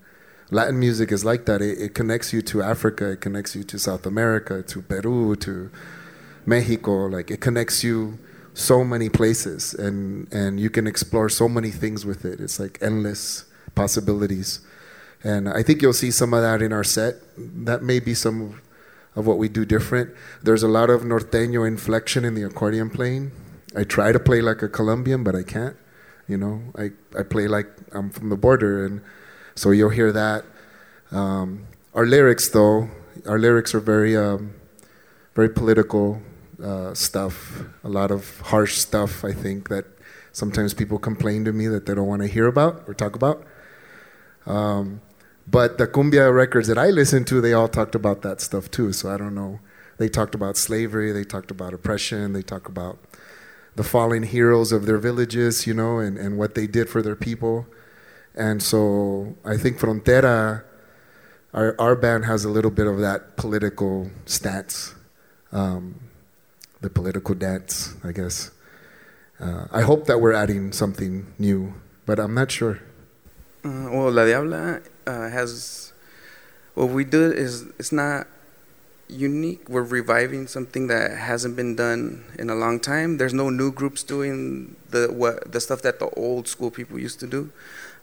Latin 0.51 0.79
music 0.79 1.11
is 1.11 1.25
like 1.25 1.45
that. 1.45 1.61
It, 1.61 1.79
it 1.79 1.93
connects 1.93 2.31
you 2.33 2.41
to 2.43 2.61
Africa, 2.61 3.11
it 3.11 3.21
connects 3.21 3.55
you 3.55 3.63
to 3.63 3.79
South 3.79 4.05
America, 4.05 4.61
to 4.63 4.81
Peru, 4.81 5.35
to 5.37 5.71
Mexico. 6.45 7.07
Like 7.07 7.31
it 7.31 7.41
connects 7.41 7.83
you 7.83 8.19
so 8.53 8.83
many 8.83 9.09
places 9.09 9.73
and, 9.73 10.31
and 10.33 10.59
you 10.59 10.69
can 10.69 10.87
explore 10.87 11.27
so 11.27 11.49
many 11.49 11.71
things 11.71 12.05
with 12.05 12.23
it. 12.23 12.39
It's 12.39 12.59
like 12.59 12.77
endless 12.81 13.45
possibilities. 13.75 14.61
And 15.23 15.49
I 15.49 15.63
think 15.63 15.81
you'll 15.81 15.93
see 15.93 16.11
some 16.11 16.33
of 16.33 16.41
that 16.41 16.61
in 16.61 16.71
our 16.71 16.83
set. 16.83 17.15
That 17.37 17.83
may 17.83 17.99
be 17.99 18.13
some 18.13 18.61
of 19.15 19.25
what 19.25 19.37
we 19.37 19.49
do 19.49 19.65
different. 19.65 20.13
There's 20.43 20.63
a 20.63 20.67
lot 20.67 20.89
of 20.89 21.01
norteño 21.01 21.67
inflection 21.67 22.25
in 22.25 22.35
the 22.35 22.43
accordion 22.43 22.89
playing. 22.89 23.31
I 23.75 23.83
try 23.83 24.11
to 24.11 24.19
play 24.19 24.41
like 24.41 24.61
a 24.61 24.67
Colombian, 24.67 25.23
but 25.23 25.35
I 25.35 25.43
can't. 25.43 25.75
You 26.27 26.37
know, 26.37 26.61
I, 26.77 26.91
I 27.17 27.23
play 27.23 27.47
like 27.47 27.67
I'm 27.91 28.09
from 28.09 28.29
the 28.29 28.35
border, 28.35 28.85
and 28.85 29.01
so 29.53 29.71
you'll 29.71 29.89
hear 29.89 30.11
that. 30.11 30.43
Um, 31.11 31.67
our 31.93 32.05
lyrics, 32.05 32.49
though, 32.49 32.89
our 33.27 33.37
lyrics 33.37 33.75
are 33.75 33.79
very, 33.79 34.17
um, 34.17 34.55
very 35.35 35.49
political 35.49 36.21
uh, 36.61 36.93
stuff. 36.93 37.61
A 37.83 37.89
lot 37.89 38.11
of 38.11 38.39
harsh 38.41 38.77
stuff. 38.77 39.23
I 39.23 39.33
think 39.33 39.69
that 39.69 39.85
sometimes 40.31 40.73
people 40.73 40.97
complain 40.97 41.45
to 41.45 41.53
me 41.53 41.67
that 41.67 41.85
they 41.85 41.93
don't 41.93 42.07
want 42.07 42.21
to 42.21 42.27
hear 42.27 42.47
about 42.47 42.83
or 42.87 42.93
talk 42.93 43.15
about. 43.15 43.45
Um, 44.45 45.01
but 45.47 45.77
the 45.77 45.87
cumbia 45.87 46.33
records 46.33 46.67
that 46.67 46.77
I 46.77 46.89
listened 46.89 47.27
to, 47.27 47.41
they 47.41 47.53
all 47.53 47.67
talked 47.67 47.95
about 47.95 48.21
that 48.23 48.41
stuff 48.41 48.71
too. 48.71 48.91
So 48.93 49.11
I 49.11 49.17
don't 49.17 49.35
know. 49.35 49.59
They 49.97 50.09
talked 50.09 50.35
about 50.35 50.57
slavery, 50.57 51.11
they 51.11 51.23
talked 51.23 51.51
about 51.51 51.73
oppression, 51.73 52.33
they 52.33 52.41
talked 52.41 52.67
about 52.67 52.97
the 53.75 53.83
fallen 53.83 54.23
heroes 54.23 54.71
of 54.71 54.85
their 54.85 54.97
villages, 54.97 55.65
you 55.67 55.73
know, 55.73 55.99
and, 55.99 56.17
and 56.17 56.37
what 56.37 56.55
they 56.55 56.67
did 56.67 56.89
for 56.89 57.01
their 57.01 57.15
people. 57.15 57.65
And 58.33 58.61
so 58.61 59.35
I 59.45 59.55
think 59.55 59.77
Frontera, 59.77 60.63
our, 61.53 61.75
our 61.79 61.95
band 61.95 62.25
has 62.25 62.43
a 62.43 62.49
little 62.49 62.71
bit 62.71 62.87
of 62.87 62.99
that 62.99 63.37
political 63.37 64.11
stance, 64.25 64.95
um, 65.53 65.99
the 66.81 66.89
political 66.89 67.35
dance, 67.35 67.95
I 68.03 68.11
guess. 68.11 68.51
Uh, 69.39 69.67
I 69.71 69.81
hope 69.81 70.05
that 70.07 70.19
we're 70.19 70.33
adding 70.33 70.73
something 70.73 71.33
new, 71.37 71.73
but 72.05 72.19
I'm 72.19 72.33
not 72.33 72.51
sure. 72.51 72.81
Uh, 73.63 73.87
well, 73.91 74.11
La 74.11 74.23
Diabla 74.23 74.81
uh, 75.07 75.29
has 75.29 75.93
what 76.73 76.89
we 76.89 77.03
do 77.03 77.31
is 77.31 77.65
it's 77.79 77.91
not 77.91 78.27
unique. 79.07 79.69
We're 79.69 79.83
reviving 79.83 80.47
something 80.47 80.87
that 80.87 81.17
hasn't 81.17 81.55
been 81.55 81.75
done 81.75 82.25
in 82.37 82.49
a 82.49 82.55
long 82.55 82.79
time. 82.79 83.17
There's 83.17 83.33
no 83.33 83.49
new 83.49 83.71
groups 83.71 84.03
doing 84.03 84.75
the 84.89 85.07
what 85.11 85.51
the 85.51 85.59
stuff 85.59 85.81
that 85.83 85.99
the 85.99 86.09
old 86.11 86.47
school 86.47 86.71
people 86.71 86.99
used 86.99 87.19
to 87.21 87.27
do. 87.27 87.51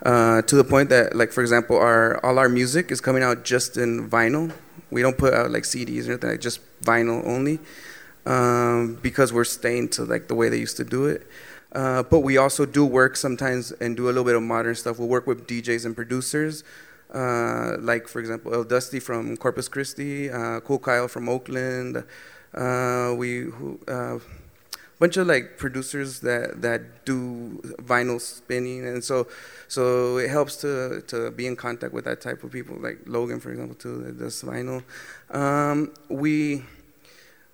Uh, 0.04 0.42
to 0.42 0.56
the 0.56 0.64
point 0.64 0.88
that, 0.90 1.14
like 1.14 1.32
for 1.32 1.42
example, 1.42 1.76
our 1.76 2.24
all 2.24 2.38
our 2.38 2.48
music 2.48 2.90
is 2.90 3.00
coming 3.00 3.22
out 3.22 3.44
just 3.44 3.76
in 3.76 4.08
vinyl. 4.08 4.52
We 4.90 5.02
don't 5.02 5.16
put 5.16 5.32
out 5.32 5.50
like 5.50 5.62
CDs 5.62 6.08
or 6.08 6.12
anything, 6.12 6.30
like 6.30 6.40
just 6.40 6.60
vinyl 6.82 7.24
only, 7.26 7.60
um, 8.26 8.98
because 9.00 9.32
we're 9.32 9.44
staying 9.44 9.90
to 9.90 10.04
like 10.04 10.28
the 10.28 10.34
way 10.34 10.48
they 10.48 10.58
used 10.58 10.76
to 10.78 10.84
do 10.84 11.06
it. 11.06 11.26
Uh, 11.72 12.02
but 12.02 12.20
we 12.20 12.36
also 12.36 12.66
do 12.66 12.84
work 12.84 13.16
sometimes 13.16 13.72
and 13.72 13.96
do 13.96 14.06
a 14.06 14.12
little 14.12 14.24
bit 14.24 14.34
of 14.34 14.42
modern 14.42 14.74
stuff. 14.74 14.98
We'll 14.98 15.08
work 15.08 15.26
with 15.26 15.46
DJs 15.46 15.86
and 15.86 15.96
producers, 15.96 16.64
uh, 17.12 17.77
like 17.81 18.09
for 18.09 18.20
example 18.20 18.55
El 18.55 18.64
Dusty 18.64 19.01
from 19.01 19.37
Corpus 19.37 19.68
Christi, 19.68 20.31
uh, 20.31 20.61
Cool 20.61 20.79
Kyle 20.79 21.09
from 21.09 21.29
Oakland, 21.29 22.05
Uh, 22.55 23.14
we 23.16 23.48
who. 23.48 23.81
Uh, 23.88 24.18
bunch 24.98 25.16
of 25.16 25.27
like 25.27 25.59
producers 25.59 26.20
that 26.20 26.62
that 26.62 27.05
do 27.05 27.59
vinyl 27.83 28.20
spinning 28.20 28.87
and 28.87 29.03
so 29.03 29.27
so 29.66 30.16
it 30.18 30.31
helps 30.31 30.55
to 30.55 31.03
to 31.09 31.33
be 31.33 31.44
in 31.44 31.57
contact 31.57 31.92
with 31.92 32.05
that 32.05 32.20
type 32.20 32.44
of 32.44 32.53
people 32.53 32.77
like 32.79 32.98
Logan 33.07 33.40
for 33.40 33.51
example 33.51 33.75
too 33.75 33.98
that 34.05 34.16
does 34.16 34.40
vinyl 34.42 34.85
um, 35.35 35.92
we 36.09 36.62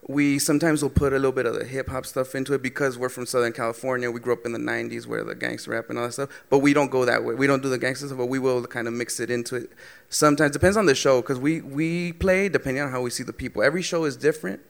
we 0.09 0.39
sometimes 0.39 0.83
will 0.83 0.89
put 0.89 1.13
a 1.13 1.17
little 1.17 1.33
bit 1.33 1.45
of 1.45 1.55
the 1.55 1.67
hip 1.67 1.91
hop 1.91 2.07
stuff 2.07 2.35
into 2.35 2.55
it 2.55 2.63
because 2.63 2.97
we're 2.97 3.11
from 3.11 3.27
Southern 3.27 3.53
California. 3.53 4.11
We 4.11 4.21
grew 4.21 4.33
up 4.33 4.47
in 4.47 4.53
the 4.53 4.59
'90s 4.59 5.07
where 5.07 5.23
the 5.23 5.35
gangster 5.35 5.73
rap 5.73 5.91
and 5.91 5.99
all 5.99 6.07
that 6.07 6.13
stuff. 6.13 6.31
But 6.49 6.61
we 6.61 6.73
don't 6.73 6.91
go 6.91 7.05
that 7.05 7.25
way. 7.25 7.35
We 7.35 7.47
don't 7.47 7.63
do 7.63 7.69
the 7.69 7.79
gangster 7.79 8.07
stuff, 8.07 8.17
but 8.17 8.27
we 8.27 8.39
will 8.39 8.67
kind 8.67 8.89
of 8.89 8.95
mix 8.95 9.21
it 9.21 9.31
into 9.31 9.57
it. 9.57 9.71
Sometimes 10.09 10.53
depends 10.53 10.79
on 10.79 10.87
the 10.87 10.95
show 10.95 11.21
because 11.21 11.39
we 11.39 11.61
we 11.61 12.15
play 12.15 12.49
depending 12.49 12.83
on 12.83 12.91
how 12.91 13.03
we 13.03 13.11
see 13.11 13.23
the 13.23 13.35
people. 13.35 13.63
Every 13.63 13.83
show 13.83 14.05
is 14.05 14.17
different. 14.17 14.61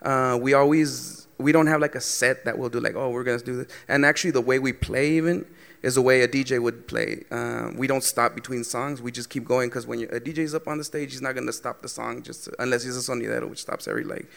Uh, 0.00 0.38
we 0.40 0.54
always 0.54 1.26
we 1.38 1.50
don't 1.50 1.66
have 1.66 1.80
like 1.80 1.96
a 1.96 2.00
set 2.00 2.44
that 2.44 2.56
we'll 2.56 2.68
do 2.68 2.78
like 2.78 2.94
oh 2.94 3.10
we're 3.10 3.24
gonna 3.24 3.38
do 3.38 3.56
this. 3.56 3.72
And 3.88 4.06
actually 4.06 4.30
the 4.30 4.42
way 4.42 4.60
we 4.60 4.72
play 4.72 5.10
even 5.16 5.44
is 5.82 5.96
the 5.96 6.02
way 6.02 6.22
a 6.22 6.28
DJ 6.28 6.62
would 6.62 6.86
play. 6.86 7.24
Uh, 7.32 7.72
we 7.74 7.88
don't 7.88 8.04
stop 8.04 8.36
between 8.36 8.62
songs. 8.62 9.02
We 9.02 9.10
just 9.10 9.28
keep 9.28 9.44
going 9.44 9.70
because 9.70 9.88
when 9.88 10.04
a 10.04 10.20
DJ's 10.20 10.54
up 10.54 10.68
on 10.68 10.78
the 10.78 10.84
stage, 10.84 11.10
he's 11.10 11.20
not 11.20 11.34
gonna 11.34 11.52
stop 11.52 11.82
the 11.82 11.88
song 11.88 12.22
just 12.22 12.44
to, 12.44 12.54
unless 12.60 12.84
he's 12.84 12.96
a 12.96 13.00
sonidero, 13.00 13.50
which 13.50 13.60
stops 13.60 13.88
every 13.88 14.04
like 14.04 14.28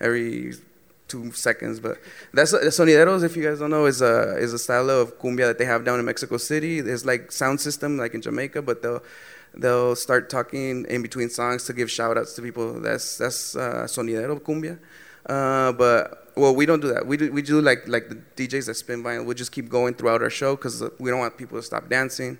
every 0.00 0.54
two 1.08 1.32
seconds. 1.32 1.80
But 1.80 1.98
that's 2.32 2.52
the 2.52 2.58
sonideros. 2.58 3.24
If 3.24 3.36
you 3.36 3.42
guys 3.42 3.58
don't 3.58 3.70
know, 3.70 3.86
is 3.86 4.02
a 4.02 4.36
is 4.36 4.52
a 4.52 4.58
style 4.58 4.90
of 4.90 5.18
cumbia 5.18 5.46
that 5.46 5.58
they 5.58 5.64
have 5.64 5.84
down 5.84 5.98
in 5.98 6.04
Mexico 6.04 6.36
City. 6.36 6.80
There's 6.80 7.04
like 7.04 7.32
sound 7.32 7.60
system 7.60 7.96
like 7.96 8.14
in 8.14 8.22
Jamaica, 8.22 8.62
but 8.62 8.82
they'll 8.82 9.02
they'll 9.56 9.96
start 9.96 10.30
talking 10.30 10.84
in 10.88 11.02
between 11.02 11.28
songs 11.28 11.64
to 11.64 11.72
give 11.72 11.90
shout 11.90 12.16
outs 12.18 12.34
to 12.34 12.42
people. 12.42 12.80
That's 12.80 13.18
that's 13.18 13.56
uh, 13.56 13.84
sonidero 13.86 14.40
cumbia. 14.40 14.78
Uh, 15.26 15.72
but 15.72 16.32
well, 16.36 16.54
we 16.54 16.66
don't 16.66 16.80
do 16.80 16.88
that. 16.92 17.06
We 17.06 17.16
do 17.16 17.32
we 17.32 17.42
do 17.42 17.60
like 17.60 17.86
like 17.88 18.08
the 18.08 18.16
DJs 18.36 18.66
that 18.66 18.74
spin 18.74 19.02
by, 19.02 19.14
and 19.14 19.26
we'll 19.26 19.36
just 19.36 19.52
keep 19.52 19.68
going 19.68 19.94
throughout 19.94 20.22
our 20.22 20.30
show 20.30 20.56
because 20.56 20.82
we 20.98 21.10
don't 21.10 21.20
want 21.20 21.36
people 21.38 21.58
to 21.58 21.62
stop 21.62 21.88
dancing. 21.88 22.38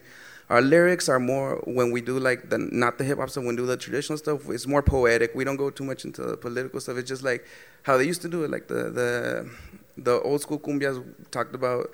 Our 0.51 0.61
lyrics 0.61 1.09
are 1.09 1.19
more 1.19 1.63
when 1.65 1.91
we 1.91 2.01
do 2.03 2.19
like 2.19 2.51
the 2.51 2.59
not 2.59 2.99
the 2.99 3.05
hip 3.05 3.19
hop 3.19 3.31
stuff, 3.31 3.45
when 3.45 3.57
we 3.57 3.63
do 3.63 3.67
the 3.67 3.77
traditional 3.77 4.19
stuff, 4.19 4.49
it's 4.51 4.67
more 4.67 4.83
poetic. 4.83 5.35
We 5.35 5.45
don't 5.45 5.57
go 5.57 5.71
too 5.71 5.85
much 5.85 6.05
into 6.05 6.23
the 6.23 6.37
political 6.37 6.81
stuff. 6.81 6.99
It's 6.99 7.09
just 7.09 7.23
like 7.23 7.47
how 7.83 7.97
they 7.97 8.05
used 8.05 8.23
to 8.23 8.29
do 8.29 8.45
it, 8.45 8.51
like 8.51 8.69
the 8.69 8.91
the 8.91 9.51
the 9.97 10.21
old 10.21 10.43
school 10.43 10.59
cumbias 10.59 11.03
talked 11.31 11.55
about 11.55 11.91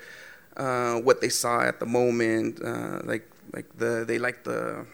uh, 0.57 0.95
what 0.95 1.21
they 1.21 1.29
saw 1.29 1.61
at 1.61 1.79
the 1.79 1.85
moment, 1.85 2.61
uh, 2.63 2.99
like 3.03 3.29
like 3.53 3.77
the 3.77 4.03
they 4.05 4.19
like 4.19 4.43
the 4.43 4.85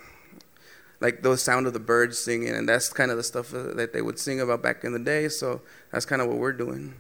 like 0.99 1.21
the 1.21 1.35
sound 1.37 1.67
of 1.67 1.73
the 1.73 1.79
birds 1.79 2.17
singing, 2.17 2.49
and 2.49 2.69
that's 2.69 2.93
kind 2.93 3.11
of 3.11 3.17
the 3.17 3.23
stuff 3.23 3.51
that 3.51 3.91
they 3.93 4.01
would 4.01 4.19
sing 4.19 4.39
about 4.39 4.61
back 4.61 4.83
in 4.83 4.93
the 4.93 4.99
day. 4.99 5.29
So 5.29 5.61
that's 5.91 6.05
kind 6.05 6.21
of 6.21 6.27
what 6.27 6.37
we're 6.37 6.53
doing. 6.53 6.93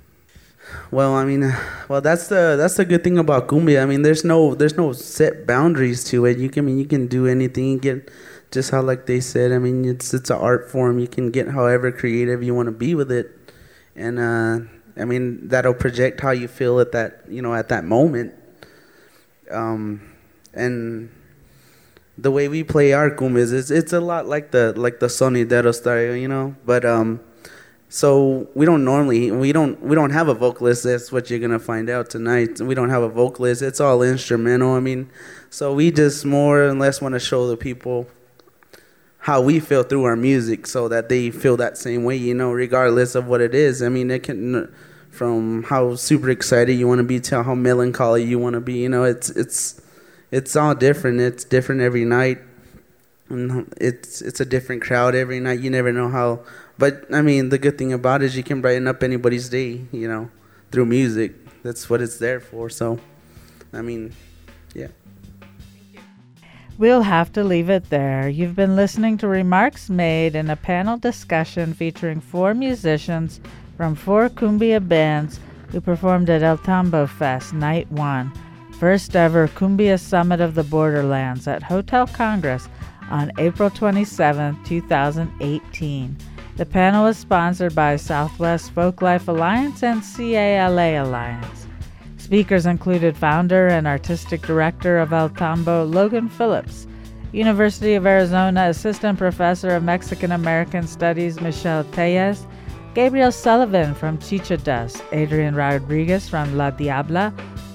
Well, 0.91 1.15
I 1.15 1.25
mean, 1.25 1.53
well, 1.89 2.01
that's 2.01 2.27
the 2.27 2.55
that's 2.57 2.75
the 2.75 2.85
good 2.85 3.03
thing 3.03 3.17
about 3.17 3.47
cumbia. 3.47 3.83
I 3.83 3.85
mean, 3.85 4.01
there's 4.01 4.23
no 4.23 4.55
there's 4.55 4.77
no 4.77 4.93
set 4.93 5.45
boundaries 5.45 6.03
to 6.05 6.25
it. 6.25 6.37
You 6.37 6.49
can 6.49 6.65
I 6.65 6.67
mean 6.67 6.77
you 6.79 6.85
can 6.85 7.07
do 7.07 7.27
anything. 7.27 7.65
You 7.71 7.79
get 7.79 8.11
just 8.51 8.71
how 8.71 8.81
like 8.81 9.05
they 9.05 9.19
said. 9.19 9.51
I 9.51 9.59
mean, 9.59 9.85
it's 9.85 10.13
it's 10.13 10.29
an 10.29 10.37
art 10.37 10.69
form. 10.69 10.99
You 10.99 11.07
can 11.07 11.31
get 11.31 11.49
however 11.49 11.91
creative 11.91 12.43
you 12.43 12.53
want 12.55 12.67
to 12.67 12.71
be 12.75 12.95
with 12.95 13.11
it, 13.11 13.31
and 13.95 14.19
uh, 14.19 14.59
I 14.99 15.05
mean 15.05 15.47
that'll 15.47 15.73
project 15.73 16.21
how 16.21 16.31
you 16.31 16.47
feel 16.47 16.79
at 16.79 16.91
that 16.93 17.23
you 17.29 17.41
know 17.41 17.53
at 17.53 17.69
that 17.69 17.83
moment. 17.83 18.33
Um, 19.51 20.01
and 20.53 21.09
the 22.17 22.31
way 22.31 22.47
we 22.47 22.63
play 22.63 22.93
our 22.93 23.11
cumbias, 23.11 23.53
it's 23.53 23.69
it's 23.71 23.93
a 23.93 23.99
lot 23.99 24.25
like 24.27 24.51
the 24.51 24.73
like 24.75 24.99
the 24.99 25.07
sonidero 25.07 25.73
style, 25.73 26.15
you 26.15 26.27
know, 26.27 26.55
but 26.65 26.85
um 26.85 27.19
so 27.89 28.47
we 28.53 28.65
don't 28.65 28.83
normally 28.83 29.31
we 29.31 29.51
don't 29.51 29.81
we 29.81 29.95
don't 29.95 30.09
have 30.11 30.27
a 30.27 30.33
vocalist. 30.33 30.83
That's 30.83 31.11
what 31.11 31.29
you're 31.29 31.39
gonna 31.39 31.59
find 31.59 31.89
out 31.89 32.09
tonight. 32.09 32.59
We 32.59 32.75
don't 32.75 32.89
have 32.89 33.03
a 33.03 33.09
vocalist. 33.09 33.61
It's 33.61 33.79
all 33.79 34.01
instrumental. 34.01 34.73
I 34.73 34.79
mean, 34.79 35.09
so 35.49 35.73
we 35.73 35.91
just 35.91 36.25
more 36.25 36.63
or 36.63 36.73
less 36.73 37.01
want 37.01 37.13
to 37.13 37.19
show 37.19 37.47
the 37.47 37.57
people 37.57 38.07
how 39.19 39.41
we 39.41 39.59
feel 39.59 39.83
through 39.83 40.05
our 40.05 40.15
music, 40.15 40.67
so 40.67 40.87
that 40.87 41.09
they 41.09 41.31
feel 41.31 41.57
that 41.57 41.77
same 41.77 42.03
way. 42.03 42.17
You 42.17 42.33
know, 42.33 42.51
regardless 42.51 43.15
of 43.15 43.27
what 43.27 43.41
it 43.41 43.55
is. 43.55 43.81
I 43.81 43.89
mean, 43.89 44.11
it 44.11 44.23
can 44.23 44.73
from 45.09 45.63
how 45.63 45.95
super 45.95 46.29
excited 46.29 46.73
you 46.73 46.87
want 46.87 46.99
to 46.99 47.03
be 47.03 47.19
to 47.19 47.43
how 47.43 47.55
melancholy 47.55 48.23
you 48.23 48.37
want 48.37 48.53
to 48.53 48.61
be. 48.61 48.75
You 48.75 48.89
know, 48.89 49.03
it's 49.03 49.29
it's 49.31 49.81
it's 50.31 50.55
all 50.55 50.75
different. 50.75 51.21
It's 51.21 51.43
different 51.43 51.81
every 51.81 52.05
night. 52.05 52.39
And 53.29 53.73
it's 53.77 54.21
it's 54.21 54.39
a 54.39 54.45
different 54.45 54.81
crowd 54.81 55.15
every 55.15 55.39
night. 55.39 55.59
You 55.59 55.69
never 55.69 55.91
know 55.91 56.09
how 56.09 56.41
but 56.77 57.05
I 57.13 57.21
mean, 57.21 57.49
the 57.49 57.57
good 57.57 57.77
thing 57.77 57.93
about 57.93 58.21
it 58.21 58.25
is 58.25 58.37
you 58.37 58.43
can 58.43 58.61
brighten 58.61 58.87
up 58.87 59.03
anybody's 59.03 59.49
day, 59.49 59.81
you 59.91 60.07
know, 60.07 60.29
through 60.71 60.85
music. 60.85 61.33
That's 61.63 61.89
what 61.89 62.01
it's 62.01 62.17
there 62.17 62.39
for. 62.39 62.69
So, 62.69 62.99
I 63.73 63.81
mean, 63.81 64.13
yeah. 64.73 64.87
We'll 66.77 67.01
have 67.01 67.33
to 67.33 67.43
leave 67.43 67.69
it 67.69 67.89
there. 67.89 68.29
You've 68.29 68.55
been 68.55 68.75
listening 68.75 69.17
to 69.17 69.27
remarks 69.27 69.89
made 69.89 70.35
in 70.35 70.51
a 70.51 70.55
panel 70.55 70.97
discussion 70.97 71.73
featuring 71.73 72.21
four 72.21 72.53
musicians 72.53 73.39
from 73.75 73.95
four 73.95 74.29
cumbia 74.29 74.87
bands 74.87 75.39
who 75.69 75.81
performed 75.81 76.29
at 76.29 76.43
El 76.43 76.57
Tambo 76.59 77.07
Fest 77.07 77.53
Night 77.53 77.91
1, 77.91 78.31
first 78.79 79.15
ever 79.15 79.47
Cumbia 79.47 79.99
Summit 79.99 80.39
of 80.39 80.53
the 80.53 80.63
Borderlands 80.63 81.47
at 81.47 81.63
Hotel 81.63 82.05
Congress 82.05 82.69
on 83.09 83.31
April 83.39 83.71
27, 83.71 84.63
2018. 84.63 86.17
The 86.57 86.65
panel 86.65 87.03
was 87.03 87.17
sponsored 87.17 87.75
by 87.75 87.97
Southwest 87.97 88.73
Folklife 88.73 89.27
Alliance 89.27 89.83
and 89.83 90.01
CALA 90.01 91.03
Alliance. 91.03 91.67
Speakers 92.17 92.65
included 92.65 93.15
founder 93.15 93.67
and 93.67 93.85
artistic 93.85 94.41
director 94.41 94.97
of 94.97 95.13
El 95.13 95.29
Tambo, 95.29 95.83
Logan 95.83 96.27
Phillips, 96.27 96.87
University 97.31 97.93
of 97.93 98.07
Arizona 98.07 98.69
Assistant 98.69 99.19
Professor 99.19 99.75
of 99.75 99.83
Mexican 99.83 100.31
American 100.31 100.87
Studies, 100.87 101.39
Michelle 101.39 101.83
Tellez, 101.91 102.47
Gabriel 102.95 103.31
Sullivan 103.31 103.93
from 103.93 104.17
Chicha 104.17 104.57
Dust, 104.57 105.03
Adrian 105.11 105.53
Rodriguez 105.53 106.27
from 106.27 106.57
La 106.57 106.71
Diabla, 106.71 107.31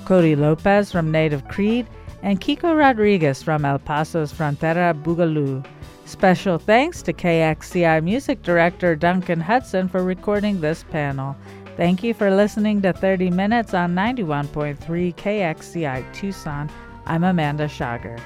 Cody 0.06 0.34
Lopez 0.34 0.90
from 0.90 1.12
Native 1.12 1.46
Creed, 1.46 1.86
and 2.24 2.40
Kiko 2.40 2.76
Rodriguez 2.76 3.44
from 3.44 3.64
El 3.64 3.78
Paso's 3.78 4.32
Frontera 4.32 4.92
Boogaloo. 4.92 5.64
Special 6.04 6.58
thanks 6.58 7.00
to 7.02 7.12
KXCI 7.12 8.02
Music 8.02 8.42
Director 8.42 8.96
Duncan 8.96 9.40
Hudson 9.40 9.88
for 9.88 10.02
recording 10.02 10.60
this 10.60 10.84
panel. 10.90 11.36
Thank 11.76 12.02
you 12.02 12.12
for 12.12 12.30
listening 12.30 12.82
to 12.82 12.92
30 12.92 13.30
Minutes 13.30 13.72
on 13.72 13.94
91.3 13.94 14.76
KXCI 15.14 16.12
Tucson. 16.12 16.70
I'm 17.06 17.24
Amanda 17.24 17.68
Schager. 17.68 18.18